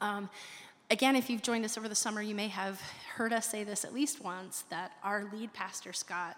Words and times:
Um, 0.00 0.30
again, 0.90 1.16
if 1.16 1.28
you've 1.28 1.42
joined 1.42 1.64
us 1.64 1.76
over 1.76 1.88
the 1.88 1.94
summer, 1.94 2.22
you 2.22 2.34
may 2.34 2.48
have 2.48 2.80
heard 3.14 3.32
us 3.32 3.46
say 3.46 3.64
this 3.64 3.84
at 3.84 3.92
least 3.92 4.22
once 4.22 4.64
that 4.70 4.92
our 5.02 5.28
lead 5.32 5.52
pastor, 5.52 5.92
Scott, 5.92 6.36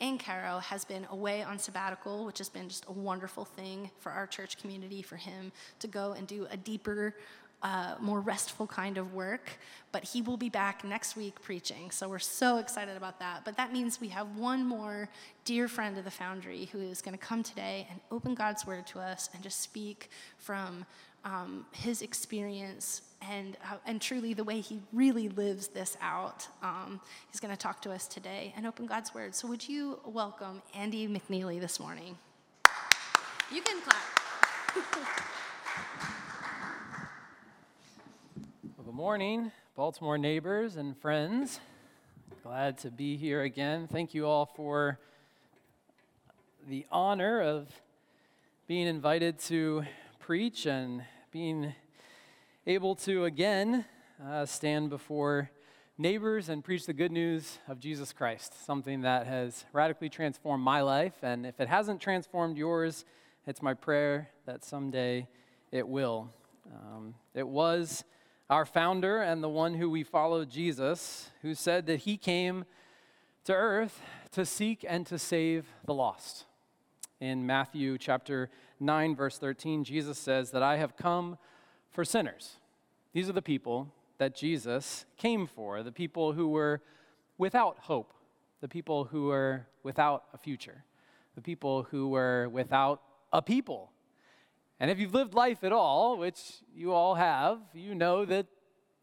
and 0.00 0.18
Caro 0.18 0.58
has 0.58 0.84
been 0.84 1.06
away 1.10 1.42
on 1.42 1.58
sabbatical, 1.58 2.24
which 2.24 2.38
has 2.38 2.48
been 2.48 2.68
just 2.68 2.84
a 2.88 2.92
wonderful 2.92 3.44
thing 3.44 3.90
for 4.00 4.10
our 4.10 4.26
church 4.26 4.58
community, 4.58 5.02
for 5.02 5.16
him 5.16 5.52
to 5.78 5.86
go 5.86 6.12
and 6.12 6.26
do 6.26 6.46
a 6.50 6.56
deeper, 6.56 7.14
uh, 7.62 7.94
more 8.00 8.20
restful 8.20 8.66
kind 8.66 8.98
of 8.98 9.14
work. 9.14 9.58
But 9.92 10.04
he 10.04 10.22
will 10.22 10.36
be 10.36 10.48
back 10.48 10.84
next 10.84 11.16
week 11.16 11.40
preaching. 11.42 11.90
So 11.90 12.08
we're 12.08 12.18
so 12.18 12.56
excited 12.58 12.96
about 12.96 13.18
that. 13.20 13.44
But 13.44 13.56
that 13.56 13.72
means 13.72 14.00
we 14.00 14.08
have 14.08 14.36
one 14.36 14.64
more 14.64 15.08
dear 15.44 15.68
friend 15.68 15.98
of 15.98 16.04
the 16.04 16.10
Foundry 16.10 16.66
who 16.72 16.80
is 16.80 17.02
going 17.02 17.16
to 17.16 17.24
come 17.24 17.42
today 17.42 17.86
and 17.90 18.00
open 18.10 18.34
God's 18.34 18.66
word 18.66 18.86
to 18.88 19.00
us 19.00 19.28
and 19.34 19.42
just 19.42 19.60
speak 19.60 20.08
from 20.38 20.86
um, 21.24 21.66
his 21.72 22.02
experience 22.02 23.02
and, 23.30 23.56
uh, 23.70 23.76
and 23.86 24.00
truly 24.00 24.34
the 24.34 24.44
way 24.44 24.60
he 24.60 24.80
really 24.92 25.28
lives 25.28 25.68
this 25.68 25.96
out. 26.00 26.48
Um, 26.62 27.00
he's 27.30 27.40
going 27.40 27.54
to 27.54 27.58
talk 27.58 27.80
to 27.82 27.92
us 27.92 28.06
today 28.08 28.52
and 28.56 28.66
open 28.66 28.86
God's 28.86 29.14
word. 29.14 29.34
So, 29.34 29.46
would 29.48 29.68
you 29.68 30.00
welcome 30.04 30.62
Andy 30.74 31.06
McNeely 31.06 31.60
this 31.60 31.78
morning? 31.78 32.16
You 33.52 33.62
can 33.62 33.80
clap. 33.82 34.02
well, 38.76 38.84
good 38.86 38.91
morning, 39.02 39.50
Baltimore 39.74 40.16
neighbors 40.16 40.76
and 40.76 40.96
friends. 40.96 41.58
Glad 42.44 42.78
to 42.78 42.90
be 42.92 43.16
here 43.16 43.42
again. 43.42 43.88
Thank 43.88 44.14
you 44.14 44.26
all 44.28 44.46
for 44.46 45.00
the 46.68 46.86
honor 46.88 47.42
of 47.42 47.68
being 48.68 48.86
invited 48.86 49.40
to 49.40 49.82
preach 50.20 50.66
and 50.66 51.02
being 51.32 51.74
able 52.64 52.94
to 52.94 53.24
again 53.24 53.84
uh, 54.24 54.46
stand 54.46 54.88
before 54.88 55.50
neighbors 55.98 56.48
and 56.48 56.62
preach 56.62 56.86
the 56.86 56.92
good 56.92 57.10
news 57.10 57.58
of 57.66 57.80
Jesus 57.80 58.12
Christ, 58.12 58.64
something 58.64 59.00
that 59.00 59.26
has 59.26 59.64
radically 59.72 60.10
transformed 60.10 60.62
my 60.62 60.80
life. 60.80 61.14
And 61.22 61.44
if 61.44 61.58
it 61.58 61.66
hasn't 61.66 62.00
transformed 62.00 62.56
yours, 62.56 63.04
it's 63.48 63.62
my 63.62 63.74
prayer 63.74 64.28
that 64.46 64.64
someday 64.64 65.26
it 65.72 65.88
will. 65.88 66.32
Um, 66.72 67.16
it 67.34 67.48
was 67.48 68.04
our 68.52 68.66
founder 68.66 69.22
and 69.22 69.42
the 69.42 69.48
one 69.48 69.72
who 69.72 69.88
we 69.88 70.04
follow, 70.04 70.44
Jesus, 70.44 71.30
who 71.40 71.54
said 71.54 71.86
that 71.86 72.00
he 72.00 72.18
came 72.18 72.66
to 73.44 73.54
earth 73.54 74.02
to 74.30 74.44
seek 74.44 74.84
and 74.86 75.06
to 75.06 75.18
save 75.18 75.64
the 75.86 75.94
lost. 75.94 76.44
In 77.18 77.46
Matthew 77.46 77.96
chapter 77.96 78.50
9, 78.78 79.16
verse 79.16 79.38
13, 79.38 79.84
Jesus 79.84 80.18
says 80.18 80.50
that 80.50 80.62
I 80.62 80.76
have 80.76 80.98
come 80.98 81.38
for 81.90 82.04
sinners. 82.04 82.56
These 83.14 83.30
are 83.30 83.32
the 83.32 83.40
people 83.40 83.90
that 84.18 84.36
Jesus 84.36 85.06
came 85.16 85.46
for, 85.46 85.82
the 85.82 85.90
people 85.90 86.34
who 86.34 86.48
were 86.48 86.82
without 87.38 87.78
hope, 87.78 88.12
the 88.60 88.68
people 88.68 89.04
who 89.04 89.28
were 89.28 89.66
without 89.82 90.24
a 90.34 90.36
future, 90.36 90.84
the 91.36 91.40
people 91.40 91.84
who 91.84 92.08
were 92.08 92.50
without 92.50 93.00
a 93.32 93.40
people. 93.40 93.90
And 94.82 94.90
if 94.90 94.98
you've 94.98 95.14
lived 95.14 95.34
life 95.34 95.62
at 95.62 95.70
all, 95.70 96.18
which 96.18 96.40
you 96.74 96.92
all 96.92 97.14
have, 97.14 97.60
you 97.72 97.94
know 97.94 98.24
that 98.24 98.46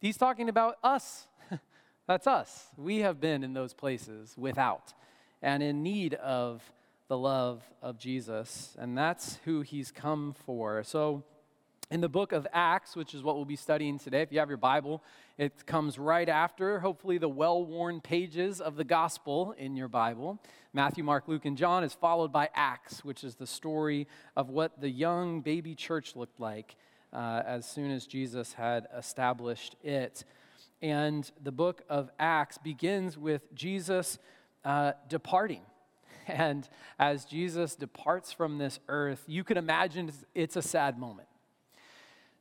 he's 0.02 0.18
talking 0.18 0.50
about 0.50 0.76
us. 0.84 1.26
That's 2.06 2.28
us. 2.28 2.68
We 2.76 2.98
have 2.98 3.22
been 3.22 3.46
in 3.46 3.54
those 3.54 3.74
places 3.74 4.36
without 4.38 4.94
and 5.42 5.64
in 5.64 5.82
need 5.82 6.16
of 6.16 6.62
the 7.08 7.18
love 7.18 7.64
of 7.82 7.98
Jesus. 7.98 8.76
And 8.78 8.98
that's 8.98 9.40
who 9.46 9.62
he's 9.62 9.90
come 9.90 10.36
for. 10.46 10.84
So, 10.84 11.24
in 11.92 12.02
the 12.02 12.10
book 12.10 12.32
of 12.32 12.46
Acts, 12.54 12.96
which 12.96 13.16
is 13.16 13.24
what 13.24 13.36
we'll 13.36 13.46
be 13.46 13.56
studying 13.56 13.98
today, 13.98 14.22
if 14.22 14.32
you 14.32 14.40
have 14.40 14.50
your 14.50 14.58
Bible, 14.58 15.04
it 15.38 15.66
comes 15.66 15.98
right 15.98 16.30
after, 16.30 16.80
hopefully, 16.80 17.18
the 17.18 17.30
well 17.30 17.66
worn 17.66 18.00
pages 18.00 18.62
of 18.62 18.76
the 18.76 18.84
gospel 18.84 19.56
in 19.58 19.76
your 19.76 19.88
Bible. 19.88 20.40
Matthew, 20.72 21.04
Mark, 21.04 21.28
Luke, 21.28 21.46
and 21.46 21.58
John 21.58 21.84
is 21.84 21.94
followed 21.94 22.32
by 22.32 22.50
Acts, 22.54 23.04
which 23.04 23.24
is 23.24 23.36
the 23.36 23.48
story 23.48 24.08
of 24.36 24.50
what 24.50 24.80
the 24.80 24.90
young 24.90 25.42
baby 25.42 25.74
church 25.74 26.16
looked 26.16 26.40
like 26.40 26.76
uh, 27.12 27.42
as 27.46 27.66
soon 27.66 27.90
as 27.90 28.06
Jesus 28.06 28.54
had 28.54 28.86
established 28.96 29.76
it. 29.84 30.24
And 30.84 31.30
the 31.42 31.52
book 31.52 31.82
of 31.90 32.12
Acts 32.20 32.60
begins 32.60 33.18
with 33.18 33.54
Jesus 33.56 34.20
uh, 34.64 34.94
departing. 35.08 35.62
And 36.28 36.70
as 37.00 37.26
Jesus 37.26 37.76
departs 37.76 38.32
from 38.32 38.60
this 38.60 38.80
earth, 38.88 39.24
you 39.26 39.44
can 39.44 39.58
imagine 39.58 40.12
it's 40.36 40.56
a 40.56 40.62
sad 40.62 41.00
moment. 41.00 41.28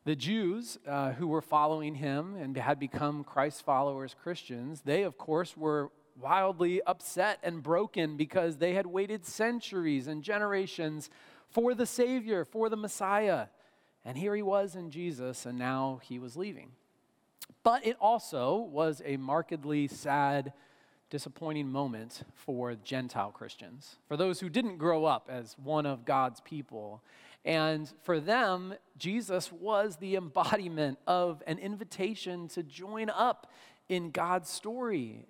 The 0.04 0.16
Jews 0.16 0.78
uh, 0.86 1.12
who 1.12 1.26
were 1.26 1.42
following 1.42 1.94
him 1.94 2.34
and 2.36 2.56
had 2.56 2.78
become 2.78 3.25
Christ 3.25 3.64
followers, 3.64 4.14
Christians, 4.20 4.82
they, 4.84 5.03
of 5.03 5.19
course, 5.19 5.56
were 5.56 5.91
wildly 6.20 6.82
upset 6.82 7.38
and 7.42 7.62
broken 7.62 8.16
because 8.16 8.56
they 8.56 8.75
had 8.75 8.87
waited 8.87 9.25
centuries 9.25 10.08
and 10.08 10.22
generations 10.22 11.10
for 11.50 11.75
the 11.75 11.87
Savior, 11.87 12.44
for 12.44 12.69
the 12.69 12.76
Messiah. 12.76 13.47
And 14.04 14.16
here 14.16 14.34
he 14.34 14.42
was 14.42 14.75
in 14.75 14.91
Jesus, 14.91 15.47
and 15.47 15.58
now 15.58 16.00
he 16.03 16.19
was 16.19 16.37
leaving. 16.37 16.72
But 17.62 17.87
it 17.87 17.97
also 18.00 18.56
was 18.56 19.03
a 19.04 19.16
markedly 19.16 19.88
sad, 19.88 20.53
disappointing 21.10 21.69
moment 21.69 22.22
for 22.34 22.75
Gentile 22.76 23.31
Christians, 23.31 23.97
for 24.06 24.16
those 24.16 24.41
who 24.41 24.48
didn't 24.48 24.78
grow 24.78 25.04
up 25.04 25.28
as 25.31 25.56
one 25.58 25.87
of 25.87 26.04
God's 26.04 26.41
people 26.41 27.03
and 27.44 27.91
for 28.03 28.21
them, 28.21 28.75
Jesus 28.97 29.53
was 29.53 29.97
the 29.97 30.16
embodiment 30.16 30.99
of 31.06 31.43
an 31.47 31.59
invitation 31.59 32.49
to 32.49 32.62
join 32.62 33.10
up 33.10 33.50
in 33.88 34.10
God's 34.10 34.50
story. 34.50 35.26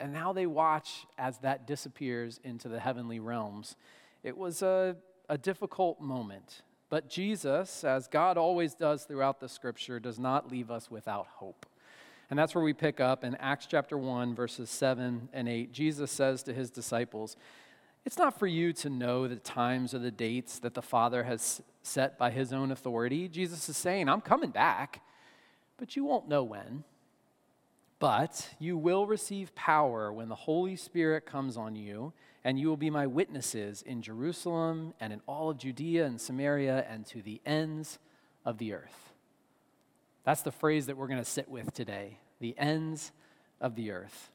And 0.00 0.12
now 0.12 0.32
they 0.32 0.46
watch 0.46 1.06
as 1.18 1.38
that 1.38 1.66
disappears 1.66 2.38
into 2.44 2.68
the 2.68 2.78
heavenly 2.78 3.18
realms. 3.18 3.76
It 4.22 4.36
was 4.36 4.62
a, 4.62 4.96
a 5.28 5.36
difficult 5.36 6.00
moment. 6.00 6.62
But 6.90 7.10
Jesus, 7.10 7.84
as 7.84 8.08
God 8.08 8.38
always 8.38 8.74
does 8.74 9.04
throughout 9.04 9.40
the 9.40 9.48
scripture, 9.48 9.98
does 10.00 10.18
not 10.18 10.50
leave 10.50 10.70
us 10.70 10.90
without 10.90 11.26
hope. 11.26 11.66
And 12.30 12.38
that's 12.38 12.54
where 12.54 12.64
we 12.64 12.74
pick 12.74 13.00
up 13.00 13.24
in 13.24 13.34
Acts 13.36 13.66
chapter 13.66 13.96
1, 13.96 14.34
verses 14.34 14.70
7 14.70 15.30
and 15.32 15.48
8. 15.48 15.72
Jesus 15.72 16.10
says 16.10 16.42
to 16.44 16.52
his 16.52 16.70
disciples, 16.70 17.36
it's 18.08 18.16
not 18.16 18.38
for 18.38 18.46
you 18.46 18.72
to 18.72 18.88
know 18.88 19.28
the 19.28 19.36
times 19.36 19.92
or 19.92 19.98
the 19.98 20.10
dates 20.10 20.60
that 20.60 20.72
the 20.72 20.80
Father 20.80 21.24
has 21.24 21.60
set 21.82 22.16
by 22.16 22.30
his 22.30 22.54
own 22.54 22.72
authority. 22.72 23.28
Jesus 23.28 23.68
is 23.68 23.76
saying, 23.76 24.08
I'm 24.08 24.22
coming 24.22 24.48
back, 24.48 25.02
but 25.76 25.94
you 25.94 26.06
won't 26.06 26.26
know 26.26 26.42
when. 26.42 26.84
But 27.98 28.48
you 28.58 28.78
will 28.78 29.06
receive 29.06 29.54
power 29.54 30.10
when 30.10 30.30
the 30.30 30.34
Holy 30.34 30.74
Spirit 30.74 31.26
comes 31.26 31.58
on 31.58 31.76
you, 31.76 32.14
and 32.44 32.58
you 32.58 32.68
will 32.68 32.78
be 32.78 32.88
my 32.88 33.06
witnesses 33.06 33.82
in 33.82 34.00
Jerusalem 34.00 34.94
and 34.98 35.12
in 35.12 35.20
all 35.26 35.50
of 35.50 35.58
Judea 35.58 36.06
and 36.06 36.18
Samaria 36.18 36.86
and 36.88 37.04
to 37.08 37.20
the 37.20 37.42
ends 37.44 37.98
of 38.42 38.56
the 38.56 38.72
earth. 38.72 39.12
That's 40.24 40.40
the 40.40 40.50
phrase 40.50 40.86
that 40.86 40.96
we're 40.96 41.08
going 41.08 41.22
to 41.22 41.30
sit 41.30 41.50
with 41.50 41.74
today 41.74 42.20
the 42.40 42.54
ends 42.56 43.12
of 43.60 43.74
the 43.74 43.90
earth. 43.90 44.30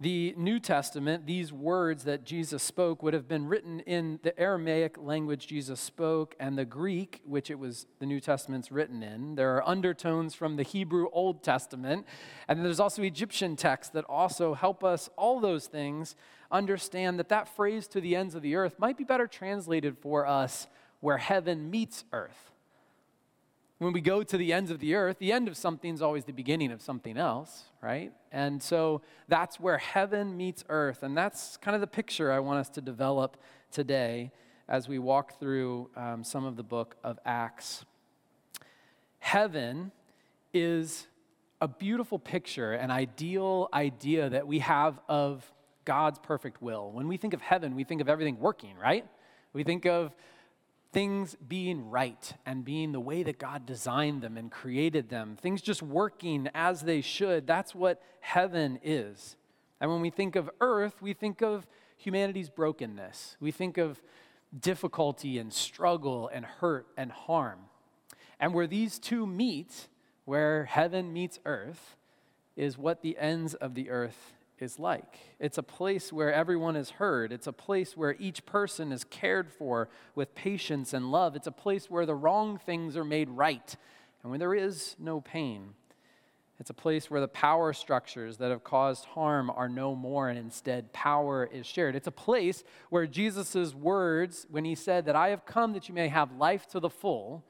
The 0.00 0.34
New 0.36 0.58
Testament, 0.58 1.24
these 1.24 1.52
words 1.52 2.02
that 2.02 2.24
Jesus 2.24 2.64
spoke, 2.64 3.00
would 3.02 3.14
have 3.14 3.28
been 3.28 3.46
written 3.46 3.78
in 3.80 4.18
the 4.24 4.38
Aramaic 4.38 4.98
language 4.98 5.46
Jesus 5.46 5.78
spoke 5.78 6.34
and 6.40 6.58
the 6.58 6.64
Greek, 6.64 7.20
which 7.24 7.48
it 7.48 7.60
was 7.60 7.86
the 8.00 8.06
New 8.06 8.18
Testament's 8.18 8.72
written 8.72 9.04
in. 9.04 9.36
There 9.36 9.54
are 9.54 9.68
undertones 9.68 10.34
from 10.34 10.56
the 10.56 10.64
Hebrew 10.64 11.08
Old 11.12 11.44
Testament, 11.44 12.06
and 12.48 12.64
there's 12.64 12.80
also 12.80 13.02
Egyptian 13.02 13.54
texts 13.54 13.92
that 13.92 14.04
also 14.08 14.54
help 14.54 14.82
us, 14.82 15.08
all 15.16 15.38
those 15.38 15.68
things, 15.68 16.16
understand 16.50 17.20
that 17.20 17.28
that 17.28 17.48
phrase 17.48 17.86
to 17.88 18.00
the 18.00 18.16
ends 18.16 18.34
of 18.34 18.42
the 18.42 18.56
earth 18.56 18.80
might 18.80 18.98
be 18.98 19.04
better 19.04 19.28
translated 19.28 19.96
for 19.96 20.26
us 20.26 20.66
where 20.98 21.18
heaven 21.18 21.70
meets 21.70 22.04
earth. 22.12 22.53
When 23.78 23.92
we 23.92 24.00
go 24.00 24.22
to 24.22 24.36
the 24.36 24.52
ends 24.52 24.70
of 24.70 24.78
the 24.78 24.94
earth, 24.94 25.18
the 25.18 25.32
end 25.32 25.48
of 25.48 25.56
something 25.56 25.92
is 25.92 26.00
always 26.00 26.24
the 26.24 26.32
beginning 26.32 26.70
of 26.70 26.80
something 26.80 27.16
else, 27.16 27.64
right? 27.82 28.12
And 28.30 28.62
so 28.62 29.02
that's 29.26 29.58
where 29.58 29.78
heaven 29.78 30.36
meets 30.36 30.64
earth. 30.68 31.02
And 31.02 31.16
that's 31.16 31.56
kind 31.56 31.74
of 31.74 31.80
the 31.80 31.88
picture 31.88 32.30
I 32.30 32.38
want 32.38 32.60
us 32.60 32.68
to 32.70 32.80
develop 32.80 33.36
today 33.72 34.30
as 34.68 34.88
we 34.88 34.98
walk 34.98 35.40
through 35.40 35.90
um, 35.96 36.22
some 36.22 36.44
of 36.44 36.56
the 36.56 36.62
book 36.62 36.96
of 37.02 37.18
Acts. 37.26 37.84
Heaven 39.18 39.90
is 40.52 41.08
a 41.60 41.66
beautiful 41.66 42.18
picture, 42.18 42.74
an 42.74 42.92
ideal 42.92 43.68
idea 43.74 44.30
that 44.30 44.46
we 44.46 44.60
have 44.60 45.00
of 45.08 45.50
God's 45.84 46.18
perfect 46.20 46.62
will. 46.62 46.92
When 46.92 47.08
we 47.08 47.16
think 47.16 47.34
of 47.34 47.40
heaven, 47.40 47.74
we 47.74 47.84
think 47.84 48.00
of 48.00 48.08
everything 48.08 48.38
working, 48.38 48.76
right? 48.76 49.04
We 49.52 49.64
think 49.64 49.84
of 49.84 50.14
things 50.94 51.36
being 51.46 51.90
right 51.90 52.32
and 52.46 52.64
being 52.64 52.92
the 52.92 53.00
way 53.00 53.24
that 53.24 53.38
God 53.38 53.66
designed 53.66 54.22
them 54.22 54.36
and 54.36 54.50
created 54.50 55.08
them, 55.08 55.36
things 55.36 55.60
just 55.60 55.82
working 55.82 56.48
as 56.54 56.82
they 56.82 57.00
should. 57.00 57.46
That's 57.46 57.74
what 57.74 58.00
heaven 58.20 58.78
is. 58.82 59.36
And 59.80 59.90
when 59.90 60.00
we 60.00 60.10
think 60.10 60.36
of 60.36 60.48
earth, 60.60 61.02
we 61.02 61.12
think 61.12 61.42
of 61.42 61.66
humanity's 61.96 62.48
brokenness. 62.48 63.36
We 63.40 63.50
think 63.50 63.76
of 63.76 64.00
difficulty 64.58 65.38
and 65.38 65.52
struggle 65.52 66.30
and 66.32 66.44
hurt 66.44 66.86
and 66.96 67.10
harm. 67.10 67.58
And 68.38 68.54
where 68.54 68.68
these 68.68 69.00
two 69.00 69.26
meet, 69.26 69.88
where 70.24 70.64
heaven 70.64 71.12
meets 71.12 71.40
earth, 71.44 71.96
is 72.56 72.78
what 72.78 73.02
the 73.02 73.18
ends 73.18 73.54
of 73.54 73.74
the 73.74 73.90
earth 73.90 74.32
is 74.58 74.78
like. 74.78 75.18
It's 75.38 75.58
a 75.58 75.62
place 75.62 76.12
where 76.12 76.32
everyone 76.32 76.76
is 76.76 76.90
heard. 76.90 77.32
It's 77.32 77.46
a 77.46 77.52
place 77.52 77.96
where 77.96 78.16
each 78.18 78.46
person 78.46 78.92
is 78.92 79.04
cared 79.04 79.50
for 79.50 79.88
with 80.14 80.34
patience 80.34 80.92
and 80.92 81.10
love. 81.10 81.36
It's 81.36 81.46
a 81.46 81.52
place 81.52 81.90
where 81.90 82.06
the 82.06 82.14
wrong 82.14 82.58
things 82.58 82.96
are 82.96 83.04
made 83.04 83.28
right 83.30 83.76
and 84.22 84.30
where 84.30 84.38
there 84.38 84.54
is 84.54 84.96
no 84.98 85.20
pain. 85.20 85.74
It's 86.60 86.70
a 86.70 86.74
place 86.74 87.10
where 87.10 87.20
the 87.20 87.28
power 87.28 87.72
structures 87.72 88.36
that 88.36 88.50
have 88.50 88.62
caused 88.62 89.06
harm 89.06 89.50
are 89.50 89.68
no 89.68 89.96
more 89.96 90.28
and 90.28 90.38
instead 90.38 90.92
power 90.92 91.48
is 91.52 91.66
shared. 91.66 91.96
It's 91.96 92.06
a 92.06 92.12
place 92.12 92.62
where 92.90 93.06
Jesus' 93.06 93.74
words, 93.74 94.46
when 94.50 94.64
he 94.64 94.76
said 94.76 95.06
that 95.06 95.16
I 95.16 95.30
have 95.30 95.44
come 95.44 95.72
that 95.72 95.88
you 95.88 95.94
may 95.94 96.08
have 96.08 96.36
life 96.36 96.66
to 96.68 96.80
the 96.80 96.90
full, 96.90 97.44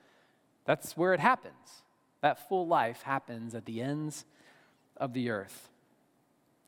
that's 0.65 0.97
where 0.97 1.13
it 1.13 1.21
happens. 1.21 1.83
That 2.23 2.49
full 2.49 2.67
life 2.67 3.03
happens 3.03 3.55
at 3.55 3.67
the 3.67 3.83
ends 3.83 4.25
of 4.97 5.13
the 5.13 5.29
earth. 5.29 5.69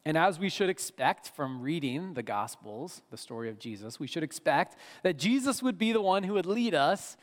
And 0.07 0.17
as 0.17 0.39
we 0.39 0.49
should 0.49 0.71
expect 0.71 1.31
from 1.31 1.61
reading 1.61 2.15
the 2.15 2.23
Gospels, 2.23 3.03
the 3.11 3.17
story 3.17 3.51
of 3.51 3.59
Jesus, 3.59 3.99
we 3.99 4.07
should 4.07 4.23
expect 4.23 4.77
that 5.03 5.17
Jesus 5.17 5.65
would 5.65 5.79
be 5.79 5.91
the 5.91 6.01
one 6.01 6.23
who 6.23 6.35
would 6.35 6.47
lead 6.47 6.77
us 6.77 7.17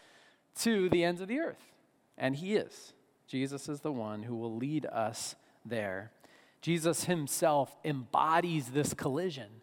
to 0.60 0.90
the 0.90 1.06
ends 1.06 1.22
of 1.22 1.30
the 1.30 1.40
earth. 1.40 1.72
And 2.18 2.36
he 2.36 2.56
is. 2.56 2.92
Jesus 3.26 3.70
is 3.70 3.80
the 3.80 3.94
one 3.94 4.24
who 4.24 4.36
will 4.36 4.58
lead 4.58 4.86
us 4.86 5.38
there. 5.66 6.12
Jesus 6.62 7.06
himself 7.06 7.74
embodies 7.86 8.72
this 8.72 8.94
collision 8.94 9.62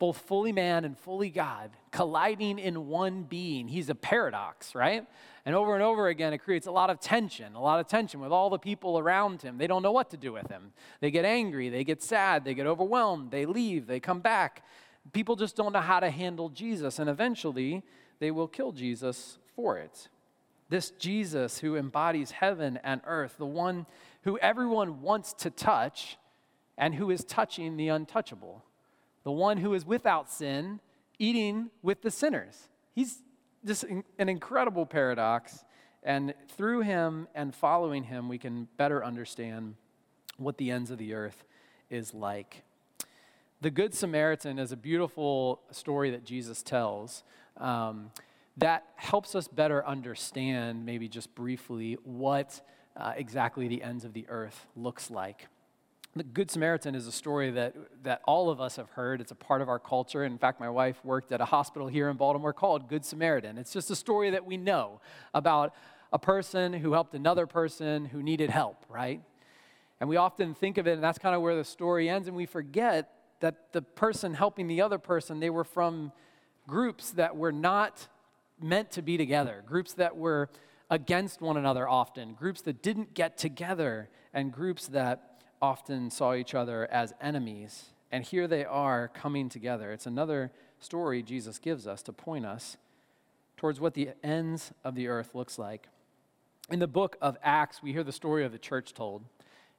both 0.00 0.16
fully 0.16 0.50
man 0.50 0.86
and 0.86 0.98
fully 0.98 1.28
God, 1.28 1.70
colliding 1.92 2.58
in 2.58 2.88
one 2.88 3.22
being. 3.22 3.68
He's 3.68 3.90
a 3.90 3.94
paradox, 3.94 4.74
right? 4.74 5.06
And 5.44 5.54
over 5.54 5.74
and 5.74 5.82
over 5.82 6.08
again, 6.08 6.32
it 6.32 6.38
creates 6.38 6.66
a 6.66 6.70
lot 6.70 6.88
of 6.88 7.00
tension, 7.00 7.54
a 7.54 7.60
lot 7.60 7.80
of 7.80 7.86
tension 7.86 8.18
with 8.18 8.32
all 8.32 8.48
the 8.48 8.58
people 8.58 8.98
around 8.98 9.42
him. 9.42 9.58
They 9.58 9.66
don't 9.66 9.82
know 9.82 9.92
what 9.92 10.08
to 10.10 10.16
do 10.16 10.32
with 10.32 10.48
him. 10.48 10.72
They 11.00 11.10
get 11.10 11.26
angry, 11.26 11.68
they 11.68 11.84
get 11.84 12.02
sad, 12.02 12.46
they 12.46 12.54
get 12.54 12.66
overwhelmed, 12.66 13.30
they 13.30 13.44
leave, 13.44 13.86
they 13.86 14.00
come 14.00 14.20
back. 14.20 14.64
People 15.12 15.36
just 15.36 15.54
don't 15.54 15.74
know 15.74 15.80
how 15.80 16.00
to 16.00 16.10
handle 16.10 16.48
Jesus, 16.48 16.98
and 16.98 17.10
eventually 17.10 17.82
they 18.20 18.30
will 18.30 18.48
kill 18.48 18.72
Jesus 18.72 19.38
for 19.54 19.76
it. 19.76 20.08
This 20.70 20.92
Jesus 20.92 21.58
who 21.58 21.76
embodies 21.76 22.30
heaven 22.30 22.80
and 22.82 23.02
earth, 23.06 23.34
the 23.36 23.44
one 23.44 23.84
who 24.22 24.38
everyone 24.38 25.02
wants 25.02 25.34
to 25.34 25.50
touch 25.50 26.16
and 26.78 26.94
who 26.94 27.10
is 27.10 27.22
touching 27.22 27.76
the 27.76 27.88
untouchable 27.88 28.64
the 29.24 29.32
one 29.32 29.58
who 29.58 29.74
is 29.74 29.84
without 29.84 30.30
sin, 30.30 30.80
eating 31.18 31.70
with 31.82 32.02
the 32.02 32.10
sinners. 32.10 32.68
He's 32.94 33.18
just 33.64 33.84
an 33.84 34.28
incredible 34.28 34.86
paradox. 34.86 35.64
And 36.02 36.34
through 36.48 36.80
him 36.80 37.28
and 37.34 37.54
following 37.54 38.04
him, 38.04 38.28
we 38.28 38.38
can 38.38 38.68
better 38.76 39.04
understand 39.04 39.74
what 40.38 40.56
the 40.56 40.70
ends 40.70 40.90
of 40.90 40.98
the 40.98 41.12
earth 41.12 41.44
is 41.90 42.14
like. 42.14 42.62
The 43.60 43.70
Good 43.70 43.94
Samaritan 43.94 44.58
is 44.58 44.72
a 44.72 44.76
beautiful 44.76 45.60
story 45.70 46.10
that 46.10 46.24
Jesus 46.24 46.62
tells 46.62 47.22
um, 47.58 48.10
that 48.56 48.84
helps 48.96 49.34
us 49.34 49.48
better 49.48 49.86
understand, 49.86 50.86
maybe 50.86 51.08
just 51.08 51.34
briefly, 51.34 51.98
what 52.04 52.60
uh, 52.96 53.12
exactly 53.16 53.68
the 53.68 53.82
ends 53.82 54.04
of 54.04 54.14
the 54.14 54.26
earth 54.28 54.66
looks 54.76 55.10
like. 55.10 55.48
The 56.16 56.24
Good 56.24 56.50
Samaritan 56.50 56.96
is 56.96 57.06
a 57.06 57.12
story 57.12 57.52
that, 57.52 57.76
that 58.02 58.20
all 58.24 58.50
of 58.50 58.60
us 58.60 58.74
have 58.76 58.90
heard. 58.90 59.20
It's 59.20 59.30
a 59.30 59.36
part 59.36 59.62
of 59.62 59.68
our 59.68 59.78
culture. 59.78 60.24
In 60.24 60.38
fact, 60.38 60.58
my 60.58 60.68
wife 60.68 60.96
worked 61.04 61.30
at 61.30 61.40
a 61.40 61.44
hospital 61.44 61.86
here 61.86 62.10
in 62.10 62.16
Baltimore 62.16 62.52
called 62.52 62.88
Good 62.88 63.04
Samaritan. 63.04 63.56
It's 63.58 63.72
just 63.72 63.92
a 63.92 63.96
story 63.96 64.30
that 64.30 64.44
we 64.44 64.56
know 64.56 65.00
about 65.32 65.72
a 66.12 66.18
person 66.18 66.72
who 66.72 66.94
helped 66.94 67.14
another 67.14 67.46
person 67.46 68.06
who 68.06 68.24
needed 68.24 68.50
help, 68.50 68.84
right? 68.88 69.20
And 70.00 70.08
we 70.08 70.16
often 70.16 70.52
think 70.52 70.78
of 70.78 70.88
it, 70.88 70.94
and 70.94 71.04
that's 71.04 71.18
kind 71.18 71.36
of 71.36 71.42
where 71.42 71.54
the 71.54 71.62
story 71.62 72.08
ends, 72.08 72.26
and 72.26 72.36
we 72.36 72.46
forget 72.46 73.12
that 73.38 73.72
the 73.72 73.80
person 73.80 74.34
helping 74.34 74.66
the 74.66 74.82
other 74.82 74.98
person, 74.98 75.38
they 75.38 75.48
were 75.48 75.62
from 75.62 76.10
groups 76.66 77.12
that 77.12 77.36
were 77.36 77.52
not 77.52 78.08
meant 78.60 78.90
to 78.92 79.02
be 79.02 79.16
together, 79.16 79.62
groups 79.64 79.92
that 79.92 80.16
were 80.16 80.50
against 80.90 81.40
one 81.40 81.56
another 81.56 81.88
often, 81.88 82.34
groups 82.34 82.62
that 82.62 82.82
didn't 82.82 83.14
get 83.14 83.38
together, 83.38 84.08
and 84.34 84.52
groups 84.52 84.88
that 84.88 85.29
often 85.62 86.10
saw 86.10 86.34
each 86.34 86.54
other 86.54 86.86
as 86.90 87.12
enemies. 87.20 87.86
And 88.12 88.24
here 88.24 88.48
they 88.48 88.64
are 88.64 89.08
coming 89.08 89.48
together. 89.48 89.92
It's 89.92 90.06
another 90.06 90.50
story 90.80 91.22
Jesus 91.22 91.58
gives 91.58 91.86
us 91.86 92.02
to 92.02 92.12
point 92.12 92.46
us 92.46 92.76
towards 93.56 93.78
what 93.78 93.94
the 93.94 94.10
ends 94.24 94.72
of 94.84 94.94
the 94.94 95.08
earth 95.08 95.34
looks 95.34 95.58
like. 95.58 95.88
In 96.70 96.78
the 96.78 96.86
book 96.86 97.16
of 97.20 97.36
Acts, 97.42 97.82
we 97.82 97.92
hear 97.92 98.02
the 98.02 98.12
story 98.12 98.44
of 98.44 98.52
the 98.52 98.58
church 98.58 98.94
told. 98.94 99.22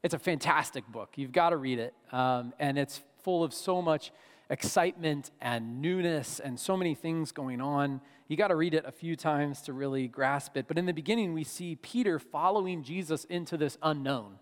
It's 0.04 0.14
a 0.14 0.20
fantastic 0.20 0.88
book. 0.88 1.14
You've 1.16 1.32
got 1.32 1.50
to 1.50 1.58
read 1.58 1.80
it. 1.80 1.94
Um, 2.12 2.54
and 2.60 2.78
it's 2.78 3.02
full 3.24 3.44
of 3.44 3.54
so 3.54 3.82
much 3.82 4.12
excitement 4.50 5.32
and 5.42 5.82
newness 5.82 6.40
and 6.40 6.60
so 6.60 6.76
many 6.76 6.94
things 6.94 7.32
going 7.32 7.62
on. 7.62 8.02
You 8.28 8.38
got 8.38 8.50
to 8.50 8.56
read 8.56 8.74
it 8.74 8.86
a 8.86 8.92
few 8.92 9.16
times 9.16 9.62
to 9.64 9.74
really 9.74 10.08
grasp 10.08 10.58
it. 10.58 10.68
But 10.68 10.78
in 10.78 10.86
the 10.86 10.94
beginning, 10.94 11.34
we 11.34 11.44
see 11.44 11.76
Peter 11.76 12.20
following 12.20 12.84
Jesus 12.84 13.26
into 13.26 13.58
this 13.58 13.78
unknown 13.82 14.38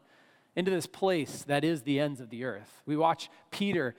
into 0.56 0.72
this 0.72 0.88
place 0.88 1.44
that 1.44 1.63
is 1.63 1.84
the 1.84 2.00
ends 2.00 2.19
of 2.22 2.30
the 2.30 2.44
earth. 2.44 2.81
We 2.86 2.98
watch 2.98 3.30
Peter 3.51 3.96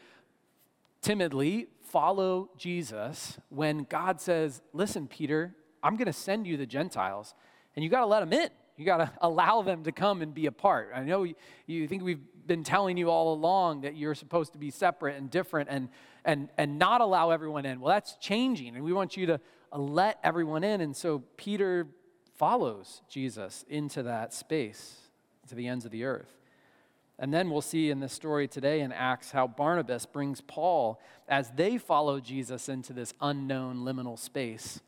timidly 1.02 1.68
follow 1.82 2.50
Jesus 2.56 3.38
when 3.48 3.84
God 3.84 4.20
says, 4.20 4.62
Listen, 4.72 5.06
Peter, 5.06 5.54
I'm 5.82 5.96
going 5.96 6.06
to 6.06 6.12
send 6.12 6.46
you 6.46 6.56
the 6.56 6.66
Gentiles, 6.66 7.34
and 7.74 7.84
you 7.84 7.90
got 7.90 8.00
to 8.00 8.06
let 8.06 8.20
them 8.20 8.32
in. 8.32 8.50
You 8.76 8.84
got 8.84 8.98
to 8.98 9.10
allow 9.20 9.62
them 9.62 9.84
to 9.84 9.92
come 9.92 10.22
and 10.22 10.32
be 10.32 10.46
a 10.46 10.52
part. 10.52 10.92
I 10.94 11.02
know 11.02 11.26
you, 11.66 11.88
think 11.88 12.02
we've 12.02 12.20
been 12.46 12.64
telling 12.64 12.96
you 12.96 13.10
all 13.10 13.32
along 13.32 13.82
that 13.82 13.96
you're 13.96 14.14
supposed 14.14 14.52
to 14.52 14.58
be 14.58 14.70
separate 14.70 15.16
and 15.16 15.30
different 15.30 15.68
and, 15.70 15.88
and, 16.24 16.48
and 16.58 16.78
not 16.78 17.00
allow 17.00 17.30
everyone 17.30 17.66
in. 17.66 17.80
Well, 17.80 17.92
that's 17.92 18.16
changing, 18.16 18.74
and 18.74 18.84
we 18.84 18.92
want 18.92 19.16
you 19.16 19.26
to 19.26 19.40
uh, 19.72 19.78
let 19.78 20.18
everyone 20.22 20.64
in. 20.64 20.80
And 20.80 20.96
so 20.96 21.22
Peter 21.36 21.86
follows 22.36 23.02
Jesus 23.08 23.64
into 23.68 24.02
that 24.04 24.32
space, 24.32 24.96
to 25.48 25.54
the 25.54 25.68
ends 25.68 25.84
of 25.84 25.90
the 25.90 26.04
earth. 26.04 26.39
And 27.20 27.34
then 27.34 27.50
we'll 27.50 27.60
see 27.60 27.90
in 27.90 28.00
this 28.00 28.14
story 28.14 28.48
today 28.48 28.80
in 28.80 28.92
Acts 28.92 29.30
how 29.30 29.46
Barnabas 29.46 30.06
brings 30.06 30.40
Paul 30.40 30.98
as 31.28 31.50
they 31.50 31.76
follow 31.76 32.18
Jesus 32.18 32.70
into 32.70 32.94
this 32.94 33.12
unknown 33.20 33.84
liminal 33.84 34.18
space, 34.18 34.80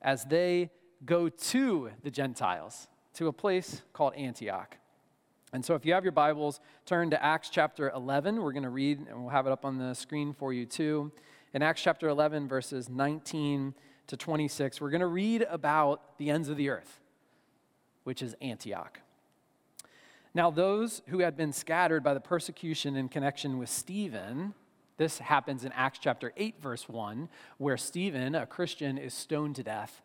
as 0.00 0.24
they 0.24 0.70
go 1.04 1.28
to 1.28 1.90
the 2.02 2.10
Gentiles, 2.10 2.88
to 3.12 3.28
a 3.28 3.34
place 3.34 3.82
called 3.92 4.14
Antioch. 4.14 4.78
And 5.52 5.62
so, 5.62 5.74
if 5.74 5.84
you 5.84 5.92
have 5.92 6.04
your 6.04 6.12
Bibles, 6.12 6.58
turn 6.86 7.10
to 7.10 7.22
Acts 7.22 7.50
chapter 7.50 7.90
11. 7.90 8.42
We're 8.42 8.52
going 8.52 8.62
to 8.62 8.70
read, 8.70 9.00
and 9.00 9.20
we'll 9.20 9.28
have 9.28 9.46
it 9.46 9.52
up 9.52 9.66
on 9.66 9.76
the 9.76 9.92
screen 9.92 10.32
for 10.32 10.54
you 10.54 10.64
too. 10.64 11.12
In 11.52 11.60
Acts 11.60 11.82
chapter 11.82 12.08
11, 12.08 12.48
verses 12.48 12.88
19 12.88 13.74
to 14.06 14.16
26, 14.16 14.80
we're 14.80 14.90
going 14.90 15.02
to 15.02 15.06
read 15.06 15.46
about 15.50 16.16
the 16.16 16.30
ends 16.30 16.48
of 16.48 16.56
the 16.56 16.70
earth, 16.70 17.00
which 18.04 18.22
is 18.22 18.34
Antioch. 18.40 19.00
Now, 20.34 20.50
those 20.50 21.00
who 21.08 21.20
had 21.20 21.36
been 21.36 21.52
scattered 21.52 22.02
by 22.02 22.12
the 22.12 22.20
persecution 22.20 22.96
in 22.96 23.08
connection 23.08 23.56
with 23.56 23.68
Stephen, 23.68 24.52
this 24.96 25.18
happens 25.18 25.64
in 25.64 25.70
Acts 25.72 26.00
chapter 26.00 26.32
8, 26.36 26.60
verse 26.60 26.88
1, 26.88 27.28
where 27.58 27.76
Stephen, 27.76 28.34
a 28.34 28.44
Christian, 28.44 28.98
is 28.98 29.14
stoned 29.14 29.54
to 29.56 29.62
death. 29.62 30.02